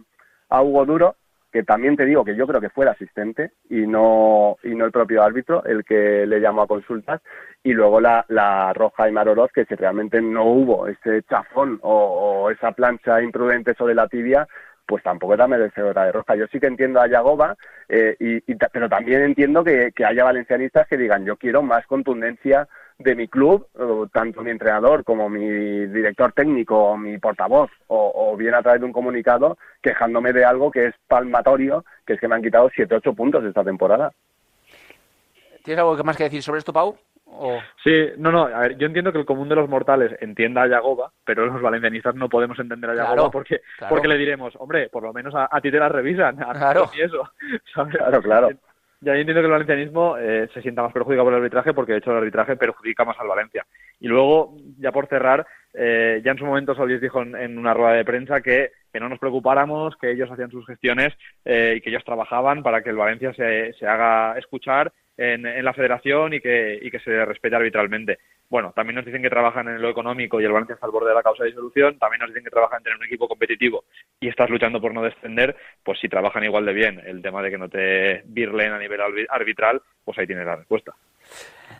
[0.48, 1.16] a Hugo Duro
[1.54, 4.86] que también te digo que yo creo que fue el asistente y no, y no
[4.86, 7.22] el propio árbitro el que le llamó a consultas,
[7.62, 12.50] y luego la, la roja y Maroroz, que si realmente no hubo ese chafón o,
[12.50, 14.48] esa plancha imprudente sobre la tibia,
[14.84, 16.34] pues tampoco era merecedora de roja.
[16.34, 17.54] Yo sí que entiendo a Yagoba,
[17.88, 18.40] eh, y,
[18.72, 22.66] pero también entiendo que, que haya valencianistas que digan yo quiero más contundencia
[22.98, 23.66] de mi club,
[24.12, 28.86] tanto mi entrenador como mi director técnico o mi portavoz, o, bien a través de
[28.86, 33.14] un comunicado quejándome de algo que es palmatorio, que es que me han quitado 7-8
[33.14, 34.12] puntos esta temporada.
[35.62, 36.96] ¿Tienes algo más que decir sobre esto, Pau?
[37.82, 40.68] Sí, no, no, a ver, yo entiendo que el común de los mortales entienda a
[40.68, 45.02] Yagoba, pero los valencianistas no podemos entender a Yagoba porque, porque le diremos, hombre, por
[45.02, 46.90] lo menos a, ti te la revisan, a claro.
[46.96, 47.28] eso,
[47.90, 48.48] Claro, claro.
[49.00, 51.98] Ya entiendo que el valencianismo eh, se sienta más perjudicado por el arbitraje porque de
[51.98, 53.66] hecho el arbitraje perjudica más al Valencia.
[54.00, 57.94] Y luego, ya por cerrar, eh, ya en su momento Solís dijo en, una rueda
[57.94, 61.12] de prensa que, que, no nos preocupáramos, que ellos hacían sus gestiones
[61.44, 65.64] eh, y que ellos trabajaban para que el Valencia se, se haga escuchar en, en,
[65.64, 68.18] la federación y que, y que se respete arbitralmente.
[68.48, 71.08] Bueno, también nos dicen que trabajan en lo económico y el Valencia está al borde
[71.08, 73.84] de la causa de disolución, también nos dicen que trabajan en tener un equipo competitivo
[74.20, 77.50] y estás luchando por no descender, pues si trabajan igual de bien el tema de
[77.50, 80.94] que no te virlen a nivel arbitral, pues ahí tienes la respuesta.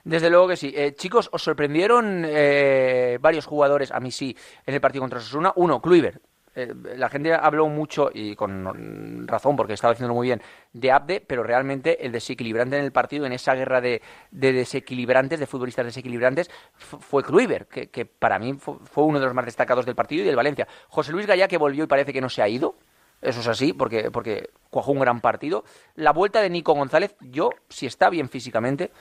[0.04, 0.72] Desde luego que sí.
[0.76, 5.52] Eh, chicos, ¿os sorprendieron eh, varios jugadores, a mí sí, en el partido contra Sasuna?
[5.56, 6.22] Uno, Kluivert,
[6.54, 10.42] eh, la gente habló mucho, y con razón, porque estaba haciéndolo muy bien,
[10.74, 15.46] de Abde, pero realmente el desequilibrante en el partido, en esa guerra de, desequilibrantes, de
[15.46, 20.22] futbolistas desequilibrantes, fue Kluivert, que, para mí fue, uno de los más destacados del partido
[20.22, 20.68] y del Valencia.
[20.88, 22.76] José Luis Gallá, que volvió y parece que no se ha ido.
[23.22, 25.64] eso es así, porque, porque cuajó un gran partido.
[25.96, 28.92] La vuelta de Nico González, yo, si está bien físicamente,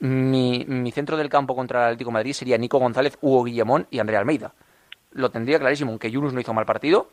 [0.00, 3.86] mi, mi centro del campo contra el Atlético de Madrid sería Nico González, Hugo Guillemón
[3.90, 4.52] y Andrea Almeida.
[5.12, 7.08] Lo tendría clarísimo, aunque Yunus no hizo mal partido.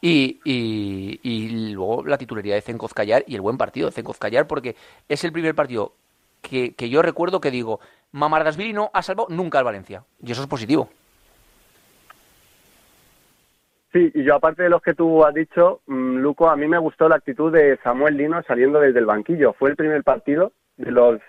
[0.00, 4.46] Y, y, luego la titularidad de Zenkoz Callar y el buen partido de Zenkoz Callar,
[4.46, 4.76] porque
[5.08, 5.92] es el primer partido
[6.40, 7.80] que, que yo recuerdo que digo,
[8.12, 10.04] Mamardasvili no ha salvado nunca al Valencia.
[10.22, 10.88] Y eso es positivo.
[13.92, 16.78] Sí, y yo aparte de los que tú has dicho, mm, Luco, a mí me
[16.78, 19.54] gustó la actitud de Samuel Lino saliendo desde el banquillo.
[19.54, 21.20] Fue el primer partido de los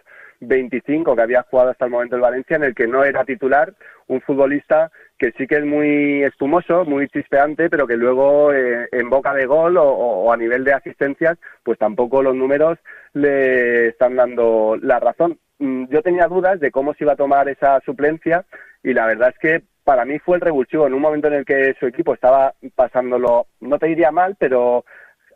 [0.42, 3.74] 25 que había jugado hasta el momento el Valencia en el que no era titular,
[4.08, 9.10] un futbolista que sí que es muy espumoso, muy chispeante, pero que luego eh, en
[9.10, 12.80] boca de gol o, a nivel de asistencias, pues tampoco los números
[13.14, 15.38] le están dando la razón.
[15.60, 18.46] Mm, yo tenía dudas de cómo se iba a tomar esa suplencia
[18.82, 21.46] y la verdad es que para mí fue el revulsivo en un momento en el
[21.46, 24.86] que su equipo estaba pasándolo, no te diría mal, pero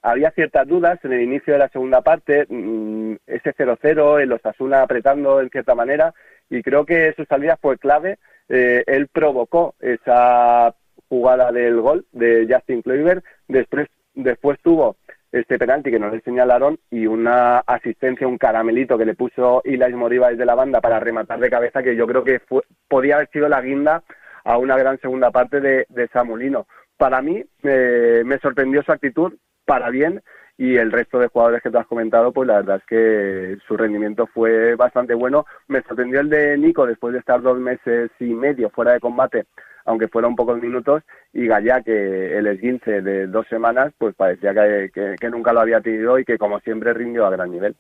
[0.04, 4.82] había ciertas dudas en el inicio de la segunda parte, mm, ese 0-0, el Osasuna
[4.82, 6.14] apretando en cierta manera,
[6.50, 8.20] y creo que su salida fue clave.
[8.50, 10.76] Eh, él provocó esa
[11.08, 14.98] jugada del gol de Justin Kluivert, después, después tuvo
[15.32, 19.96] este penalti que no le señalaron y una asistencia, un caramelito que le puso Ilais
[19.96, 23.30] Moribas de la banda para rematar de cabeza que yo creo que fue, podía haber
[23.32, 24.04] sido la guinda
[24.44, 26.68] a una gran segunda parte de, de Samulino.
[26.98, 29.34] Para mí eh, me sorprendió su actitud,
[29.66, 30.22] para bien
[30.58, 33.76] y el resto de jugadores que te has comentado, pues la verdad es que su
[33.76, 35.46] rendimiento fue bastante bueno.
[35.68, 39.46] Me sorprendió el de Nico después de estar dos meses y medio fuera de combate,
[39.86, 41.02] aunque fueron pocos minutos,
[41.34, 45.82] y Gallá, que el esguince de dos semanas, pues parecía que, que, nunca lo había
[45.82, 47.76] tenido y que como siempre rindió a gran nivel.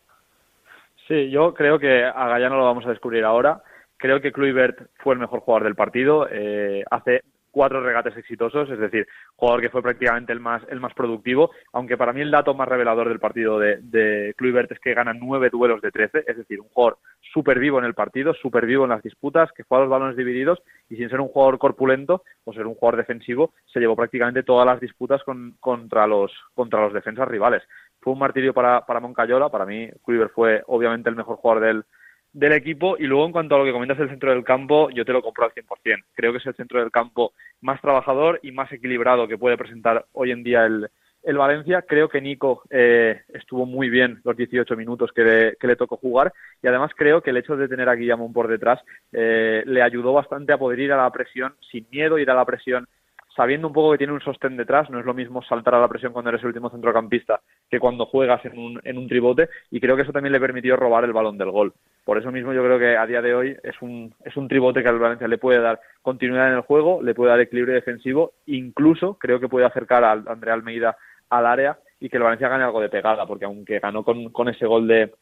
[1.08, 3.62] Sí, yo creo que a Gallá no lo vamos a descubrir ahora.
[3.98, 6.28] Creo que Kluivert fue el mejor jugador del partido.
[6.30, 7.24] Eh, hace
[7.54, 11.98] cuatro regates exitosos, es decir, jugador que fue prácticamente el más, el más productivo, aunque
[11.98, 15.52] para mí el dato más revelador del partido de, de Kluivert es que gana nueve
[15.52, 16.98] duelos de trece, es decir, un jugador
[17.32, 20.64] súper vivo en el partido, súper vivo en las disputas, que juega los balones divididos
[20.90, 24.66] y sin ser un jugador corpulento o ser un jugador defensivo, se llevó prácticamente todas
[24.66, 25.22] las disputas
[25.60, 27.62] contra, los, contra los defensas rivales.
[28.02, 31.86] Fue un martirio para, para Moncayola, para mí Kluivert fue obviamente el mejor jugador del,
[32.34, 32.98] del equipo.
[32.98, 35.22] Y luego, en cuanto a lo que comentas del centro del campo, yo te lo
[35.22, 36.04] compro al 100%.
[36.14, 40.06] Creo que es el centro del campo más trabajador y más equilibrado que puede presentar
[40.14, 40.90] hoy en día el,
[41.24, 41.84] el Valencia.
[41.84, 45.98] Creo que Nico eh, estuvo muy bien los 18 minutos que le, que le, tocó
[45.98, 48.82] jugar y además creo que el hecho de tener a Guillamón por detrás
[49.12, 52.46] eh, le ayudó bastante a poder ir a la presión sin miedo, ir a la
[52.46, 52.88] presión
[53.36, 55.88] sabiendo un poco que tiene un sostén detrás, no es lo mismo saltar a la
[55.88, 59.80] presión cuando eres el último centrocampista que cuando juegas en un, en un tribote y
[59.80, 61.74] creo que eso también le permitió robar el balón del gol.
[62.06, 64.84] Por eso mismo yo creo que a día de hoy es un, es un tribote
[64.84, 68.34] que al Valencia le puede dar continuidad en el juego, le puede dar equilibrio defensivo,
[68.46, 70.98] incluso creo que puede acercar a Andrea Almeida
[71.30, 74.50] al área y que el Valencia gane algo de pegada, porque aunque ganó con, con
[74.50, 75.14] ese gol de,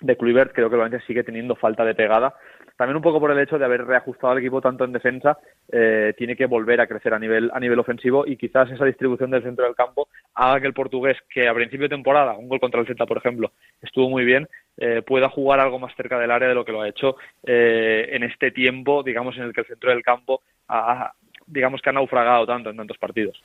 [0.00, 2.34] de creo que el Valencia sigue teniendo falta de pegada
[2.78, 5.36] también un poco por el hecho de haber reajustado al equipo tanto en defensa,
[5.70, 9.32] eh, tiene que volver a crecer a nivel, a nivel ofensivo y quizás esa distribución
[9.32, 12.60] del centro del campo haga que el portugués, que a principio de temporada, un gol
[12.60, 13.50] contra el Celta, por ejemplo,
[13.82, 16.82] estuvo muy bien, eh, pueda jugar algo más cerca del área de lo que lo
[16.82, 21.12] ha hecho eh, en este tiempo, digamos, en el que el centro del campo ha,
[21.48, 23.42] digamos que ha naufragado tanto en tantos partidos.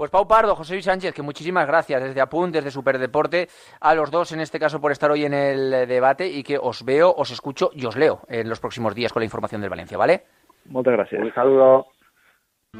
[0.00, 3.48] Pues Pau Pardo, José Luis Sánchez, que muchísimas gracias desde Apunt, desde Superdeporte,
[3.82, 6.86] a los dos en este caso por estar hoy en el debate y que os
[6.86, 9.98] veo, os escucho y os leo en los próximos días con la información del Valencia,
[9.98, 10.22] ¿vale?
[10.64, 11.22] Muchas gracias.
[11.22, 11.86] Un saludo.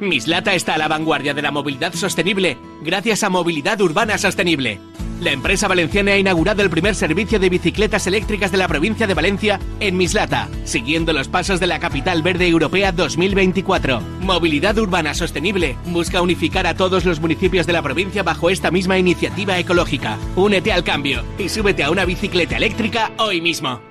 [0.01, 4.79] Mislata está a la vanguardia de la movilidad sostenible gracias a Movilidad Urbana Sostenible.
[5.21, 9.13] La empresa valenciana ha inaugurado el primer servicio de bicicletas eléctricas de la provincia de
[9.13, 14.01] Valencia en Mislata, siguiendo los pasos de la Capital Verde Europea 2024.
[14.21, 18.97] Movilidad Urbana Sostenible busca unificar a todos los municipios de la provincia bajo esta misma
[18.97, 20.17] iniciativa ecológica.
[20.35, 23.90] Únete al cambio y súbete a una bicicleta eléctrica hoy mismo.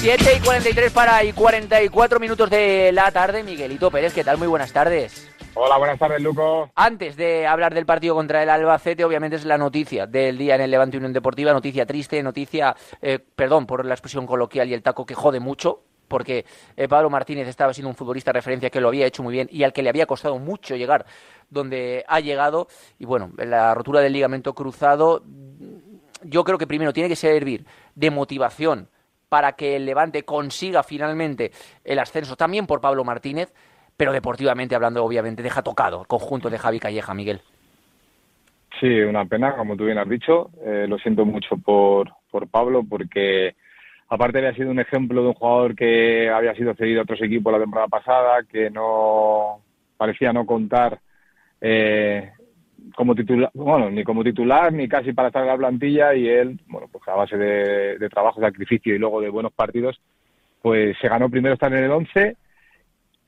[0.00, 3.44] 7 y 43 para y 44 minutos de la tarde.
[3.44, 4.38] Miguelito Pérez, ¿qué tal?
[4.38, 5.30] Muy buenas tardes.
[5.52, 6.70] Hola, buenas tardes, Luco.
[6.74, 10.62] Antes de hablar del partido contra el Albacete, obviamente es la noticia del día en
[10.62, 14.82] el Levante Unión Deportiva, noticia triste, noticia, eh, perdón por la expresión coloquial y el
[14.82, 16.46] taco que jode mucho, porque
[16.78, 19.48] eh, Pablo Martínez estaba siendo un futbolista de referencia que lo había hecho muy bien
[19.52, 21.04] y al que le había costado mucho llegar
[21.50, 22.68] donde ha llegado.
[22.98, 25.24] Y bueno, la rotura del ligamento cruzado,
[26.22, 28.88] yo creo que primero tiene que servir de motivación
[29.30, 31.52] para que el Levante consiga finalmente
[31.84, 33.54] el ascenso, también por Pablo Martínez,
[33.96, 37.40] pero deportivamente hablando, obviamente, deja tocado el conjunto de Javi Calleja, Miguel.
[38.80, 40.50] Sí, una pena, como tú bien has dicho.
[40.64, 43.54] Eh, lo siento mucho por, por Pablo, porque
[44.08, 47.52] aparte había sido un ejemplo de un jugador que había sido cedido a otros equipos
[47.52, 49.60] la temporada pasada, que no
[49.96, 50.98] parecía no contar
[51.60, 52.32] eh,
[52.94, 56.60] como titular, bueno, ni como titular, ni casi para estar en la plantilla, y él,
[56.68, 60.00] bueno, pues a base de, de trabajo, sacrificio y luego de buenos partidos,
[60.62, 62.36] pues se ganó primero estar en el 11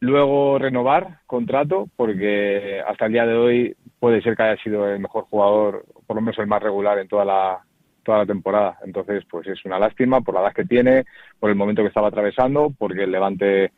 [0.03, 4.99] luego renovar contrato, porque hasta el día de hoy puede ser que haya sido el
[4.99, 7.61] mejor jugador, por lo menos el más regular en toda la,
[8.03, 8.79] toda la temporada.
[8.85, 11.05] Entonces, pues es una lástima por la edad que tiene,
[11.39, 13.71] por el momento que estaba atravesando, porque el Levante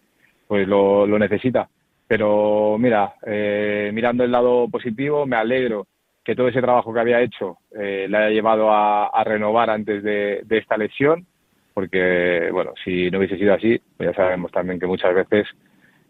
[0.48, 1.68] pues lo, lo necesita.
[2.06, 5.86] Pero mira, eh, mirando el lado positivo, me alegro
[6.22, 10.44] que todo ese trabajo que había hecho eh, le haya llevado a, renovar antes de,
[10.50, 11.26] esta lesión,
[11.74, 15.46] porque, bueno, si no hubiese sido así, pues ya sabemos también que muchas veces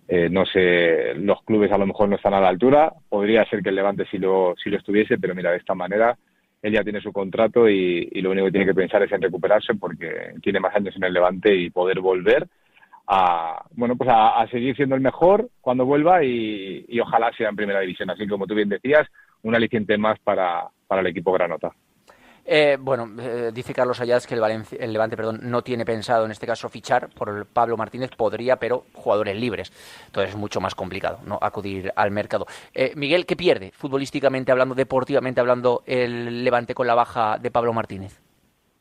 [0.07, 2.93] eh, no sé, los clubes a lo mejor no están a la altura.
[3.09, 6.17] Podría ser que el Levante sí lo, si lo estuviese, pero mira, de esta manera
[6.63, 9.75] él ya tiene su contrato y, lo único que tiene que pensar es en recuperarse
[9.75, 12.47] porque tiene más años en el Levante y poder volver
[13.07, 17.81] a, bueno, pues a, seguir siendo el mejor cuando vuelva y, ojalá sea en primera
[17.81, 18.11] división.
[18.11, 19.07] Así como tú bien decías,
[19.43, 21.73] un aliciente más para, para el equipo Granota.
[22.47, 24.43] Eh, bueno, eh, dice Carlos Ayaz que el,
[24.79, 28.85] el, Levante perdón, no tiene pensado en este caso fichar por Pablo Martínez, podría, pero
[28.93, 29.73] jugadores libres.
[30.07, 32.47] Entonces es mucho más complicado no acudir al mercado.
[32.75, 37.73] Eh, Miguel, ¿qué pierde futbolísticamente hablando, deportivamente hablando, el Levante con la baja de Pablo
[37.73, 38.24] Martínez?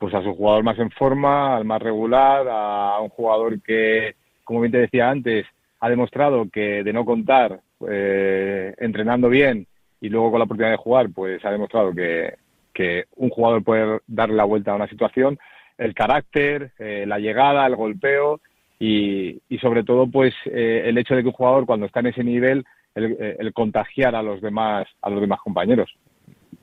[0.04, 4.60] Pues a su jugador más en forma, al más regular, a un jugador que, como
[4.60, 5.45] bien te decía antes,
[5.80, 9.66] ha demostrado que de no contar eh, entrenando bien
[10.01, 12.34] y luego con la oportunidad de jugar, pues ha demostrado que,
[12.74, 15.39] que un jugador puede darle la vuelta a una situación,
[15.78, 18.41] el carácter, eh, la llegada, el golpeo
[18.80, 22.08] y, y sobre todo pues eh, el hecho de que un jugador cuando está en
[22.08, 25.95] ese nivel el, eh, el, contagiar a los demás a los demás compañeros.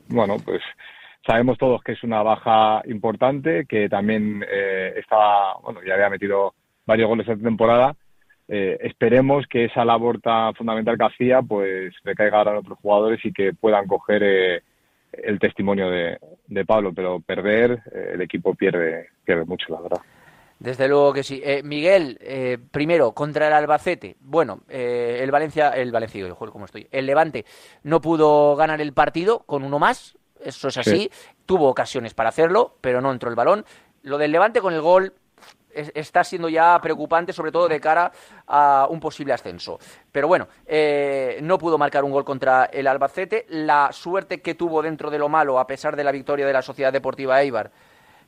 [0.08, 0.60] Bueno, pues
[1.26, 6.54] sabemos todos que es una baja importante, que también eh, estaba, bueno, ya había metido
[6.86, 7.94] varios goles esta temporada.
[8.48, 10.20] Eh, esperemos que esa labor
[10.56, 14.62] fundamental que hacía pues recaiga ahora en otros jugadores y que puedan coger eh,
[15.12, 19.08] el testimonio de, Pablo, pero perder, eh, el equipo pierde,
[19.46, 20.00] mucho, la verdad.
[20.58, 21.40] Desde luego que sí.
[21.42, 22.18] Eh, Miguel,
[22.70, 24.16] primero, contra el Albacete.
[24.20, 26.86] Bueno, eh, el Valencia, el Valencia, ¿cómo estoy?
[26.90, 27.46] El Levante
[27.82, 30.90] no pudo ganar el partido con uno más, eso es así.
[30.90, 31.10] Sí.
[31.46, 33.64] Tuvo ocasiones para hacerlo, pero no entró el balón.
[34.02, 35.14] Lo del Levante con el gol,
[35.72, 38.10] está siendo ya preocupante, sobre todo de cara
[38.46, 39.78] a un posible ascenso.
[40.10, 43.46] Pero bueno, eh, no pudo marcar un gol contra el Albacete.
[43.48, 46.62] La suerte que tuvo dentro de lo malo, a pesar de la victoria de la
[46.62, 47.70] Sociedad Deportiva Eibar,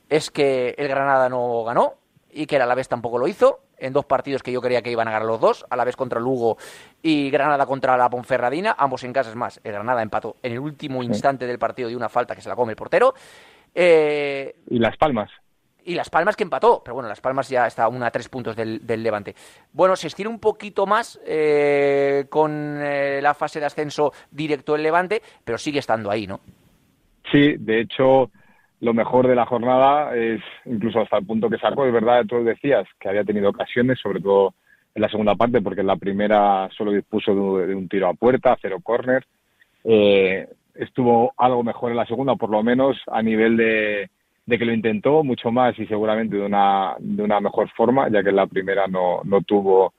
[0.09, 1.95] es que el Granada no ganó
[2.29, 3.61] y que el Alavés tampoco lo hizo.
[3.83, 6.57] En dos partidos que yo creía que iban a ganar los dos, Alavés contra Lugo
[7.01, 9.59] y Granada contra la Ponferradina, ambos en casa es más.
[9.63, 12.55] El Granada empató en el último instante del partido de una falta que se la
[12.55, 13.13] come el portero.
[13.75, 15.29] Eh, y Las Palmas
[15.85, 18.29] y Las Palmas que empató, pero bueno, Las Palmas ya está a una a tres
[18.29, 19.35] puntos del, del, Levante.
[19.71, 24.83] Bueno, se estira un poquito más eh, con eh, la fase de ascenso directo del
[24.83, 26.39] Levante, pero sigue estando ahí, ¿no?
[27.31, 28.31] Sí, de hecho,
[28.83, 32.43] lo mejor de la jornada es incluso hasta el punto que sacó, es verdad, tú
[32.43, 34.53] decías que había tenido ocasiones, sobre todo
[34.93, 38.57] en la segunda parte, porque en la primera solo dispuso de, un tiro a puerta,
[38.61, 39.25] cero córner.
[39.83, 44.09] Eh, estuvo algo mejor en la segunda, por lo menos a nivel de
[44.45, 48.23] de que lo intentó mucho más y seguramente de una, de una mejor forma, ya
[48.23, 49.93] que en la primera no, no tuvo,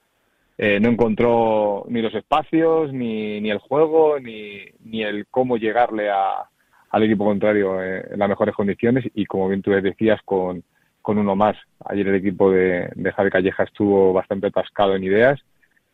[0.58, 6.10] eh, no encontró ni los espacios, ni, ni el juego, ni, ni el cómo llegarle
[6.10, 6.48] a,
[6.94, 10.62] al equipo contrario eh, en las mejores condiciones y como bien tú decías con,
[11.02, 11.56] con uno más.
[11.86, 15.40] Ayer el equipo de, de Javi Calleja estuvo bastante atascado en ideas,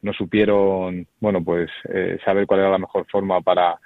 [0.03, 3.78] no supieron, bueno, pues eh, saber cuál era la mejor forma para,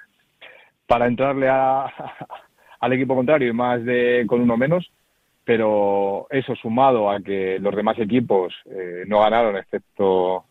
[0.87, 1.85] para entrarle a,
[2.81, 4.91] al equipo contrario y más de con uno menos,
[5.45, 10.43] pero eso sumado a que los demás equipos eh, no ganaron, excepto,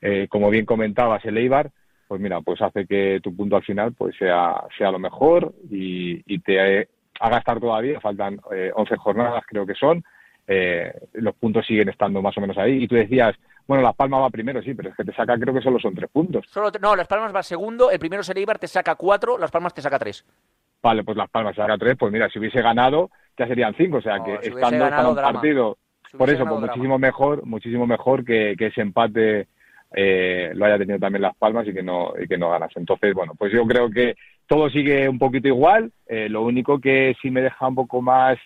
[0.00, 1.70] eh, como bien comentabas, el Eibar,
[2.08, 6.20] pues mira, pues hace que tu punto al final pues sea, sea lo mejor y,
[6.26, 6.88] y te
[7.20, 10.02] haga estar todavía, faltan eh, 11 jornadas creo que son,
[10.46, 12.84] eh, los puntos siguen estando más o menos ahí.
[12.84, 13.36] Y tú decías,
[13.66, 15.94] bueno, Las Palmas va primero, sí, pero es que te saca, creo que solo son
[15.94, 16.46] tres puntos.
[16.48, 19.50] Solo, no, Las Palmas va segundo, el primero es el Eibar, te saca cuatro, Las
[19.50, 20.24] Palmas te saca tres.
[20.82, 24.00] Vale, pues Las Palmas saca tres, pues mira, si hubiese ganado ya serían cinco, o
[24.02, 25.32] sea No, que si estando ganado, un drama.
[25.34, 25.78] partido,
[26.16, 29.48] por eso, pues muchísimo mejor, muchísimo mejor que, que ese empate
[29.94, 32.70] eh, lo haya tenido también Las Palmas y que no y que no ganas.
[32.76, 34.16] Entonces, bueno, pues yo creo que
[34.46, 35.92] todo sigue un poquito igual.
[36.06, 38.38] Eh, lo único que sí me deja un poco más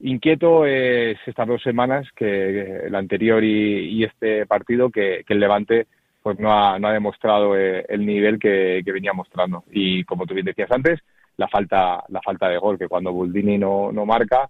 [0.00, 5.86] inquieto es estas dos semanas, que, el anterior y, este partido, que, el Levante
[6.22, 9.64] pues no ha, demostrado eh, el nivel que, venía mostrando.
[9.70, 11.00] Y como tú bien decías antes,
[11.36, 14.48] la falta, la falta de gol, que cuando Buldini no, no marca,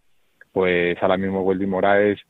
[0.52, 2.20] pues ahora mismo Weldy Moraes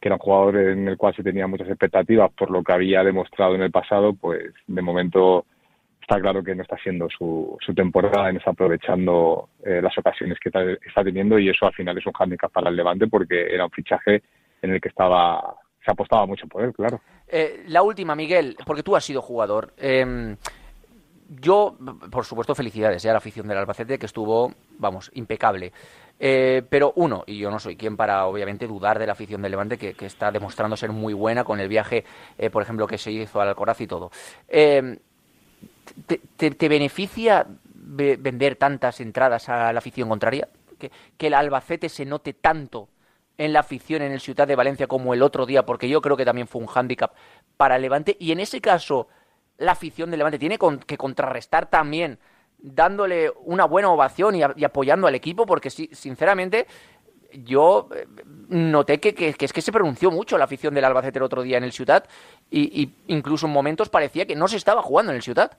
[0.00, 3.02] que era un jugador en el cual se tenía muchas expectativas por lo que había
[3.02, 5.46] demostrado en el pasado, pues de momento
[6.00, 10.38] está claro que no está siendo su, su temporada, no está aprovechando eh, las ocasiones
[10.38, 13.64] que está, teniendo y eso al final es un hándicap para el Levante porque era
[13.64, 14.22] un fichaje
[14.62, 17.00] en el que estaba se apostaba mucho por él, claro.
[17.28, 19.72] Eh, la última, Miguel, porque tú has sido jugador.
[19.78, 20.36] Em,
[21.28, 21.76] yo,
[22.10, 23.08] por supuesto, felicidades ¿eh?
[23.08, 25.72] a la afición del Albacete, que estuvo, vamos, impecable.
[26.18, 29.50] Eh, pero uno, y yo no soy quien para obviamente dudar de la afición del
[29.50, 32.04] Levante, que, está demostrando ser muy buena con el viaje,
[32.38, 34.10] eh, por ejemplo, que se hizo al Alcoraz y todo.
[34.48, 34.98] Eh,
[36.36, 40.48] te, beneficia vender tantas entradas a la afición contraria?
[40.78, 42.88] ¿Que, ¿Que el Albacete se note tanto
[43.38, 45.64] en la afición en el Ciudad de Valencia como el otro día?
[45.64, 47.12] Porque yo creo que también fue un hándicap
[47.56, 48.16] para el Levante.
[48.18, 49.08] Y en ese caso,
[49.58, 52.18] la afición del Levante tiene que contrarrestar también
[52.58, 56.66] dándole una buena ovación y, apoyando al equipo, porque sí, sinceramente
[57.32, 58.06] yo eh,
[58.48, 61.64] noté que, es que se pronunció mucho la afición del Albacete el otro día en
[61.64, 62.04] el Ciudad
[62.50, 65.58] y, incluso en momentos parecía que no se estaba jugando en el Ciudad.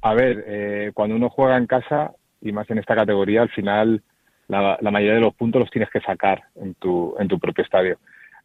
[0.00, 4.02] A ver, eh, cuando uno juega en casa y más en esta categoría, al final
[4.48, 7.98] la, mayoría de los puntos los tienes que sacar en tu, en tu propio estadio.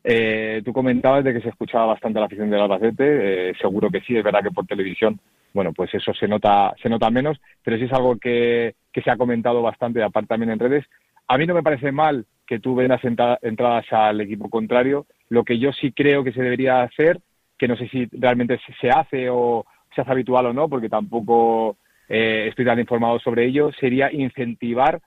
[0.10, 4.16] Eh, tú comentabas de que se escuchaba bastante la afición del Albacete, seguro que sí,
[4.16, 5.20] es verdad que por televisión
[5.58, 9.18] bueno, pues eso se nota, se nota menos, pero sí es algo que, se ha
[9.18, 10.86] comentado bastante, aparte también en redes.
[11.28, 15.08] A mí no me parece mal que tú vendas entradas al equipo contrario.
[15.30, 17.20] Lo que yo sí creo que se debería hacer,
[17.58, 21.78] que no sé si realmente se hace o se hace habitual o no, porque tampoco
[22.08, 25.02] eh, estoy tan informado sobre ello, sería incentivar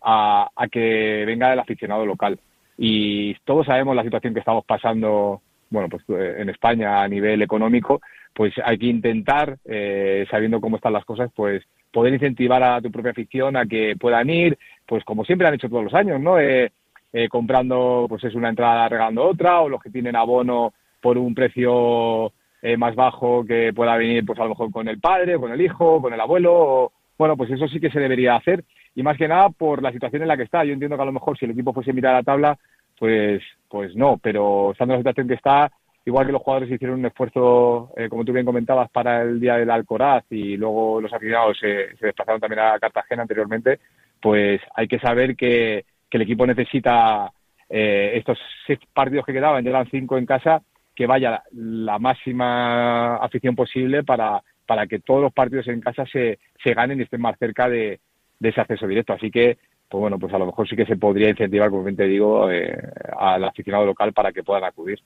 [0.00, 2.38] a, a, que venga el aficionado local.
[2.78, 7.42] Y todos sabemos la situación que estamos pasando, bueno, pues eh, en España a nivel
[7.42, 8.00] económico
[8.38, 12.88] pues hay que intentar, eh, sabiendo cómo están las cosas, pues poder incentivar a tu
[12.88, 14.56] propia afición a que puedan ir,
[14.86, 16.38] pues como siempre han hecho todos los años, ¿no?
[16.38, 16.70] Eh,
[17.12, 21.34] eh, comprando, pues es una entrada regalando otra, o los que tienen abono por un
[21.34, 22.32] precio
[22.76, 26.00] más bajo que pueda venir, pues a lo mejor con el padre, con el hijo,
[26.00, 28.64] con el abuelo, bueno, pues eso sí que se debería hacer,
[28.98, 30.64] y más que nada por la situación en la que está.
[30.64, 32.58] Yo entiendo que a lo mejor si el equipo fuese a mirar la tabla,
[32.98, 35.70] pues, pues no, pero estando en la situación que está,
[36.04, 39.54] igual que los jugadores hicieron un esfuerzo, eh, como tú bien comentabas, para el día
[39.54, 43.78] del Alcoraz y luego los aficionados se, desplazaron también a Cartagena anteriormente,
[44.20, 47.30] pues hay que saber que, el equipo necesita
[47.68, 48.36] eh, estos
[48.66, 50.60] seis partidos que quedaban, ya cinco en casa,
[50.96, 56.40] que vaya la máxima afición posible para, para que todos los partidos en casa se,
[56.64, 58.00] se ganen y estén más cerca de,
[58.38, 59.12] de ese acceso directo.
[59.12, 59.58] Así que
[59.88, 62.50] pues bueno, pues a lo mejor sí que se podría incentivar, como bien te digo,
[62.50, 62.76] eh,
[63.18, 65.00] al aficionado local para que puedan acudir.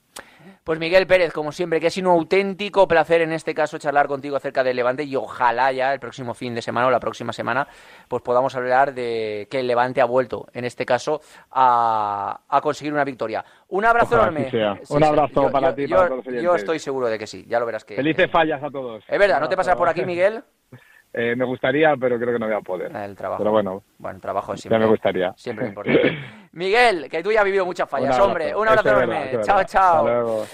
[0.65, 4.07] Pues Miguel Pérez, como siempre, que ha sido un auténtico placer en este caso charlar
[4.07, 7.31] contigo acerca del Levante y ojalá ya el próximo fin de semana o la próxima
[7.31, 7.65] semana
[8.09, 11.21] pues podamos hablar de que el Levante ha vuelto, en este caso,
[11.51, 13.43] a, conseguir una victoria.
[13.69, 14.49] Un abrazo enorme.
[14.89, 17.85] un abrazo para ti, para todos Yo estoy seguro de que sí, ya lo verás
[17.85, 17.95] que...
[17.95, 19.01] Felices fallas a todos.
[19.07, 20.43] Es verdad, ¿no te pasa por aquí, Miguel?
[21.15, 22.95] Eh, me gustaría, pero creo que no voy a poder.
[22.95, 23.43] El trabajo.
[23.43, 23.83] Pero bueno.
[23.99, 24.79] Bueno, el trabajo siempre.
[24.79, 25.33] Ya me gustaría.
[25.37, 26.17] Siempre importante.
[26.53, 28.55] Miguel, que tú ya has vivido muchas fallas, hombre.
[28.55, 29.39] Un abrazo enorme.
[29.41, 30.45] chao, chao.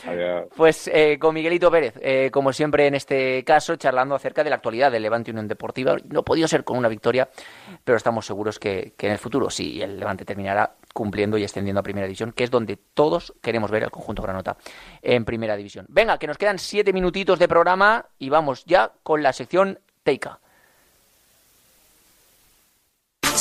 [0.55, 4.57] Pues eh, con Miguelito Pérez, eh, como siempre en este caso, charlando acerca de la
[4.57, 5.95] actualidad del Levante Unión Deportiva.
[6.10, 7.30] No ha podido ser con una victoria,
[7.84, 11.80] pero estamos seguros que, que en el futuro sí, el Levante terminará cumpliendo y extendiendo
[11.80, 14.57] a Primera División, que es donde todos queremos ver al conjunto Granota
[15.01, 15.86] en Primera División.
[15.89, 20.39] Venga, que nos quedan siete minutitos de programa y vamos ya con la sección Teika.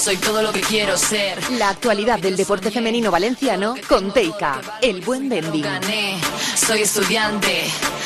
[0.08, 1.38] Soy todo lo que quiero ser.
[1.50, 5.66] La actualidad del deporte femenino valenciano con Teika, el buen vending.
[6.56, 7.64] Soy estudiante,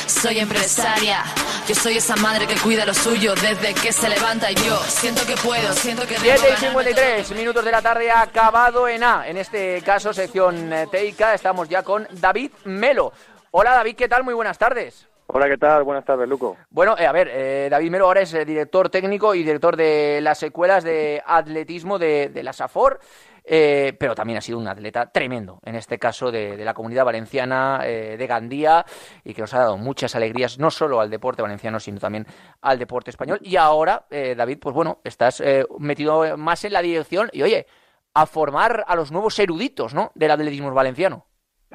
[0.09, 1.23] soy empresaria.
[1.69, 5.25] Yo soy esa madre que cuida lo suyo desde que se levanta y yo siento
[5.25, 9.29] que puedo, siento que 7 y 53 minutos de la tarde acabado en A.
[9.29, 13.13] En este caso, sección eh, Teika, estamos ya con David Melo.
[13.53, 14.25] Hola David, ¿qué tal?
[14.25, 15.07] Muy buenas tardes.
[15.35, 15.83] Hola, ¿qué tal?
[15.83, 16.59] Buenas tardes, Luco.
[16.69, 20.21] Bueno, eh, a ver, eh, David Melo ahora es eh, director técnico y director de
[20.21, 23.01] las secuelas de atletismo de, la SAFOR,
[23.43, 28.27] pero también ha sido un atleta tremendo, en este caso de, la comunidad valenciana de
[28.27, 28.85] Gandía,
[29.25, 32.27] y que nos ha dado muchas alegrías, no solo al deporte valenciano, sino también
[32.61, 33.39] al deporte español.
[33.41, 35.43] Y ahora, David, pues bueno, estás
[35.79, 37.67] metido más en la dirección y, oye,
[38.13, 41.25] a formar a los nuevos eruditos, ¿no?, del atletismo valenciano.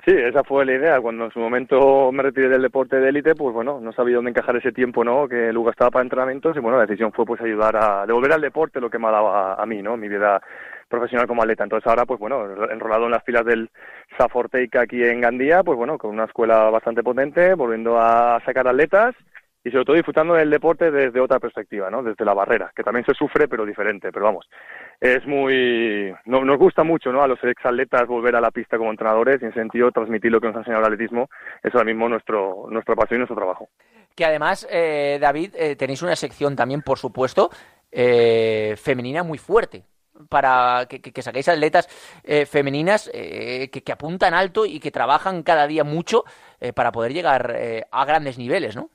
[0.06, 1.02] Sí, esa fue la idea.
[1.02, 4.32] Cuando en su momento me retiré del deporte de élite, pues bueno, no sabía dónde
[4.32, 5.28] encajar ese tiempo, ¿no?
[5.28, 8.42] Que luego estaba para entrenamientos y bueno, la decisión fue pues ayudar a devolver al
[8.42, 9.98] deporte lo que me ha dado a, mí, ¿no?
[9.98, 10.42] Mi vida
[10.88, 11.64] profesional como atleta.
[11.64, 13.70] Entonces ahora, pues bueno, enrolado en las filas del
[14.18, 19.16] Saforteica aquí en Gandía, pues bueno, con una escuela bastante potente, volviendo a sacar atletas
[19.64, 22.04] y sobre todo disfrutando del deporte desde otra perspectiva, ¿no?
[22.04, 24.12] Desde la barrera, que también se sufre, pero diferente.
[24.12, 24.48] Pero vamos,
[25.00, 26.12] es muy...
[26.26, 27.22] nos gusta mucho, ¿no?
[27.22, 30.48] A los exatletas volver a la pista como entrenadores y en sentido transmitir lo que
[30.48, 31.30] nos ha enseñado el atletismo.
[31.62, 33.70] Es ahora mismo nuestro, nuestra pasión y nuestro trabajo.
[34.16, 37.52] Que además, eh, David, eh, tenéis una sección también, por supuesto,
[37.92, 39.84] eh, femenina muy fuerte
[40.30, 41.88] para que, que, saquéis atletas
[42.50, 46.24] femeninas que, que, apuntan alto y que trabajan cada día mucho
[46.74, 47.56] para poder llegar
[47.92, 48.90] a grandes niveles, ¿no?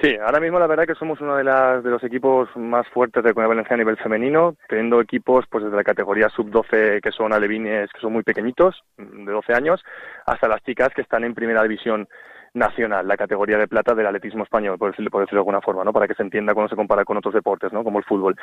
[0.00, 3.24] Sí, ahora mismo la verdad que somos uno de, las, de los equipos más fuertes
[3.24, 7.32] de Comunidad Valenciana a nivel femenino, teniendo equipos pues desde la categoría sub-12 que son
[7.32, 9.84] alevines, que son muy pequeñitos, de 12 años,
[10.24, 12.06] hasta las chicas que están en primera división
[12.54, 15.84] nacional, la categoría de plata del atletismo español, por decirlo, por decirlo de alguna forma,
[15.84, 15.92] ¿no?
[15.92, 17.84] Para que se entienda cuando se compara con otros deportes, ¿no?
[17.84, 18.36] Como el fútbol.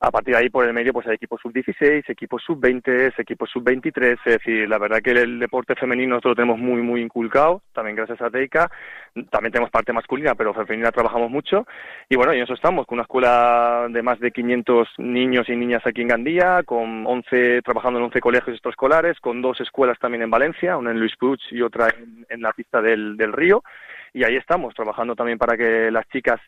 [0.00, 4.18] A partir de ahí, por el medio, pues hay equipos sub-16, equipos sub-20, equipos sub-23,
[4.24, 7.96] es decir, la verdad que el deporte femenino nosotros lo tenemos muy, muy inculcado, también
[7.96, 8.70] gracias a Teica,
[9.30, 11.66] también tenemos parte masculina, pero femenina trabajamos mucho,
[12.08, 15.56] y bueno, y en eso estamos, con una escuela de más de 500 niños y
[15.56, 20.22] niñas aquí en Gandía, con 11, trabajando en 11 colegios extraescolares, con dos escuelas también
[20.22, 21.88] en Valencia, una en Luis Puig y otra
[22.28, 23.47] en, la pista del, del Río,
[24.12, 26.40] y ahí estamos, trabajando también para que las chicas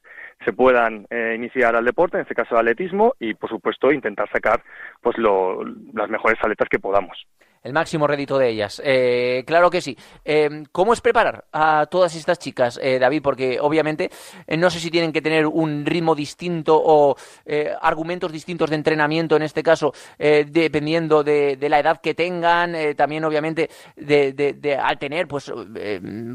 [0.44, 4.28] se puedan eh, iniciar al deporte, en este caso al atletismo, y por supuesto intentar
[4.30, 4.62] sacar
[5.00, 7.26] pues las mejores aletas que podamos
[7.62, 8.80] el máximo rédito de ellas.
[8.84, 9.96] Eh, claro que sí.
[10.24, 13.22] Eh, ¿Cómo es preparar a todas estas chicas, eh, David?
[13.22, 14.10] Porque obviamente
[14.56, 17.16] no sé si tienen que tener un ritmo distinto o
[17.80, 23.70] argumentos distintos de entrenamiento, en este caso, dependiendo de, la edad que tengan, también obviamente
[23.96, 25.52] de, al tener pues,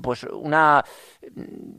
[0.01, 0.84] pues una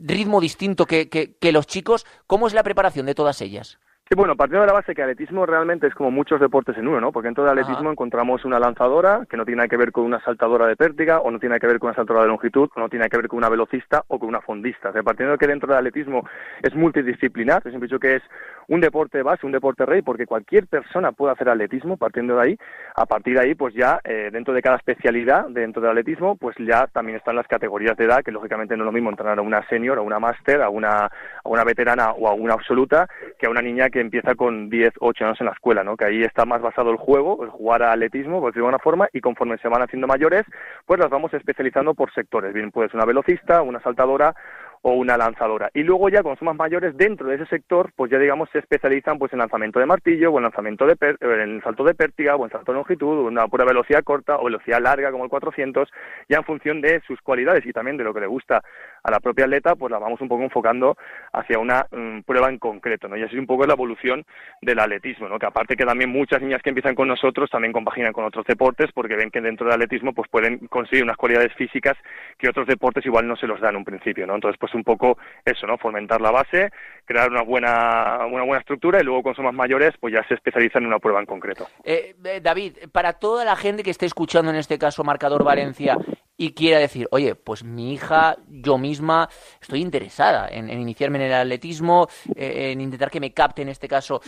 [0.01, 2.05] ritmo distinto que, que los chicos.
[2.25, 3.79] ¿Cómo es la preparación de todas ellas?
[4.09, 7.01] Sí, bueno, partiendo de la base que atletismo realmente es como muchos deportes en uno,
[7.01, 7.11] ¿no?
[7.11, 10.05] Porque en todo el atletismo encontramos una lanzadora que no tiene nada que ver con
[10.05, 12.69] una saltadora de pértiga, o no tiene nada que ver con una saltadora de longitud,
[12.73, 14.91] o no tiene nada que ver con una velocista o con una fondista.
[14.91, 16.25] O sea, partiendo de que dentro del atletismo
[16.63, 18.23] es multidisciplinar, yo siempre he dicho que es
[18.69, 22.57] un deporte base, un deporte rey, porque cualquier persona puede hacer atletismo partiendo de ahí.
[22.95, 26.55] A partir de ahí, pues ya eh, dentro de cada especialidad dentro del atletismo, pues
[26.59, 29.41] ya también están las categorías de edad, que lógicamente no es lo mismo entrenar a
[29.41, 31.11] una senior, a una máster, a una, a
[31.43, 33.05] una veterana o a una absoluta,
[33.37, 35.97] que a una niña que que empieza con 10, 8 años en la escuela, ¿no?
[35.97, 38.83] Que ahí está más basado el juego, el jugar a atletismo, por decirlo de alguna
[38.83, 40.43] forma, y conforme se van haciendo mayores,
[40.85, 42.53] pues las vamos especializando por sectores.
[42.53, 44.35] Bien, puede ser una velocista, una saltadora
[44.81, 45.69] o una lanzadora.
[45.73, 49.17] Y luego ya son más mayores, dentro de ese sector, pues ya digamos se especializan
[49.17, 52.51] pues en lanzamiento de martillo, o en lanzamiento de en salto de pértiga, o en
[52.51, 55.89] salto de longitud, o una pura velocidad corta, o velocidad larga como el 400,
[56.29, 58.61] ya en función de sus cualidades y también de lo que le gusta
[59.03, 60.97] a la propia atleta, pues la vamos un poco enfocando
[61.33, 63.17] hacia una mm, prueba en concreto, ¿no?
[63.17, 64.25] Y así un poco es la evolución
[64.61, 65.39] del atletismo, ¿no?
[65.39, 68.91] Que aparte que también muchas niñas que empiezan con nosotros también compaginan con otros deportes
[68.93, 71.97] porque ven que dentro del atletismo pues pueden conseguir unas cualidades físicas
[72.37, 74.35] que otros deportes igual no se los dan en un principio, ¿no?
[74.35, 75.77] Entonces pues un poco eso, ¿no?
[75.77, 76.71] Fomentar la base,
[77.05, 80.33] crear una buena, una buena estructura y luego con son más mayores, pues ya se
[80.33, 81.67] especializan en una prueba en concreto.
[81.83, 85.97] Eh, eh, David, para toda la gente que esté escuchando en este caso Marcador Valencia
[86.37, 89.27] y quiera decir, oye, pues mi hija, yo misma,
[89.59, 93.87] estoy interesada en, iniciarme en el atletismo, eh, en intentar que me capte, en este
[93.87, 94.21] caso,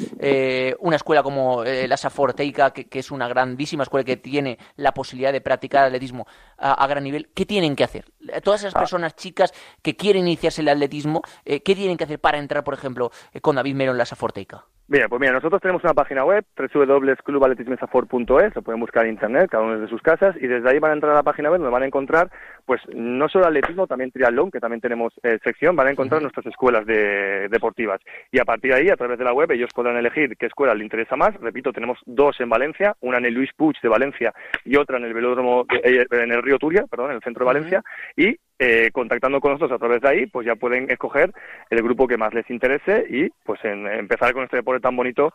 [0.80, 5.32] una escuela como la Saforteica, que, que, es una grandísima escuela que tiene la posibilidad
[5.32, 6.26] de practicar atletismo
[6.58, 8.06] a, gran nivel, ¿qué tienen que hacer?
[8.44, 8.80] Todas esas ah.
[8.80, 12.74] personas chicas que quieren iniciarse en el atletismo, ¿qué tienen que hacer para entrar, por
[12.74, 14.66] ejemplo, con David Mero en la Saforteica?
[14.90, 19.64] Bien, pues mira, nosotros tenemos una página web, www.clubatletismesafor.es, lo pueden buscar en internet, cada
[19.64, 21.72] uno desde sus casas, y desde ahí van a entrar a la página web donde
[21.72, 22.32] van a encontrar,
[22.66, 26.48] pues, no solo atletismo, también triatlón, que también tenemos eh, sección, van a encontrar nuestras
[26.48, 28.02] escuelas deportivas.
[28.32, 30.74] Y a partir de ahí, a través de la web, ellos podrán elegir qué escuela
[30.74, 31.36] les interesa más.
[31.36, 34.34] Repito, tenemos dos en Valencia, una en el Luis Puig de Valencia
[34.66, 37.54] y otra en el velódromo, eh, en el Río Turia, perdón, en el centro de
[37.54, 37.84] Valencia,
[38.18, 41.34] y eh, contactando con nosotros a través de ahí, pues ya pueden escoger
[41.70, 45.34] el grupo que más les interese y pues en, empezar con este deporte tan bonito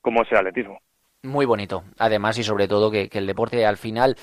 [0.00, 0.80] como es el atletismo.
[1.22, 4.16] Muy bonito, además y sobre todo que, el deporte al final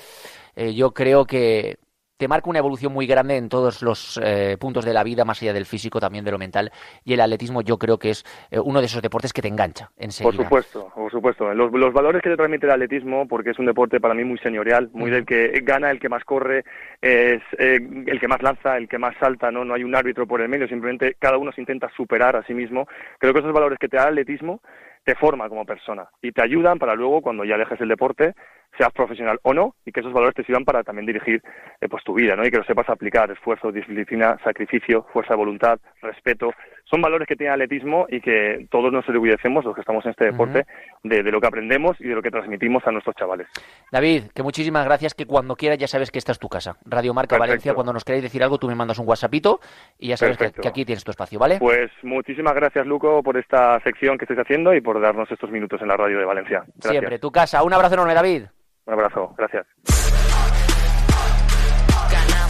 [0.54, 1.76] eh, yo creo que
[2.16, 5.42] te marca una evolución muy grande en todos los eh, puntos de la vida, más
[5.42, 6.72] allá del físico, también de lo mental.
[7.04, 9.90] Y el atletismo yo creo que es eh, uno de esos deportes que te engancha
[9.96, 10.36] enseguida.
[10.36, 11.54] Por supuesto, por supuesto.
[11.54, 14.90] Los, valores que te transmite el atletismo, porque es un deporte para mí muy señorial,
[14.92, 16.64] muy del que gana el que más corre,
[17.00, 19.64] es eh, el que más lanza, el que más salta, ¿no?
[19.64, 22.54] No hay un árbitro por el medio, simplemente cada uno se intenta superar a sí
[22.54, 22.86] mismo.
[23.18, 24.60] Creo que esos valores que te da el atletismo
[25.04, 28.34] te forma como persona y te ayudan para luego, cuando ya dejes el deporte,
[28.76, 31.42] seas profesional o no, y que esos valores te sirvan para también dirigir
[31.80, 32.46] eh, pues tu vida, ¿no?
[32.46, 36.52] Y que lo sepas aplicar, esfuerzo, disciplina, sacrificio, fuerza de voluntad, respeto,
[36.88, 40.12] son valores que tiene el atletismo y que todos nos orgullecemos, los que estamos en
[40.12, 40.66] este deporte,
[41.02, 43.48] de, de, lo que aprendemos y de lo que transmitimos a nuestros chavales.
[43.90, 46.76] David, que muchísimas gracias, que cuando quieras ya sabes que esta es tu casa.
[46.84, 49.58] Radio Marca Valencia, cuando nos queráis decir algo, tú me mandas un WhatsAppito
[49.98, 51.58] y ya sabes que, que, aquí tienes tu espacio, ¿vale?
[51.58, 55.82] Pues muchísimas gracias, Luco, por esta sección que estáis haciendo y por darnos estos minutos
[55.82, 56.62] en la radio de Valencia.
[56.66, 56.90] Gracias.
[56.90, 57.64] Siempre, tu casa.
[57.64, 58.44] Un abrazo enorme, David.
[58.86, 59.66] Un abrazo, gracias.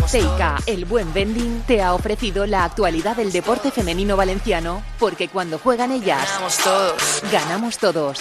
[0.06, 5.58] Seika, el buen vending, te ha ofrecido la actualidad del deporte femenino valenciano, porque cuando
[5.58, 7.22] juegan ellas, ganamos todos.
[7.32, 8.20] Ganamos todos.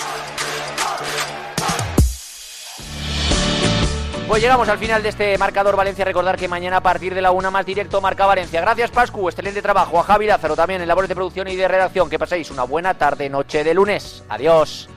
[4.27, 6.03] Pues llegamos al final de este marcador Valencia.
[6.03, 8.59] Recordar que mañana a partir de la una más directo marca Valencia.
[8.59, 9.99] Gracias Pascu, excelente trabajo.
[9.99, 12.09] A Javi Lázaro también en labores de producción y de redacción.
[12.09, 14.23] Que paséis una buena tarde, noche de lunes.
[14.27, 14.89] Adiós.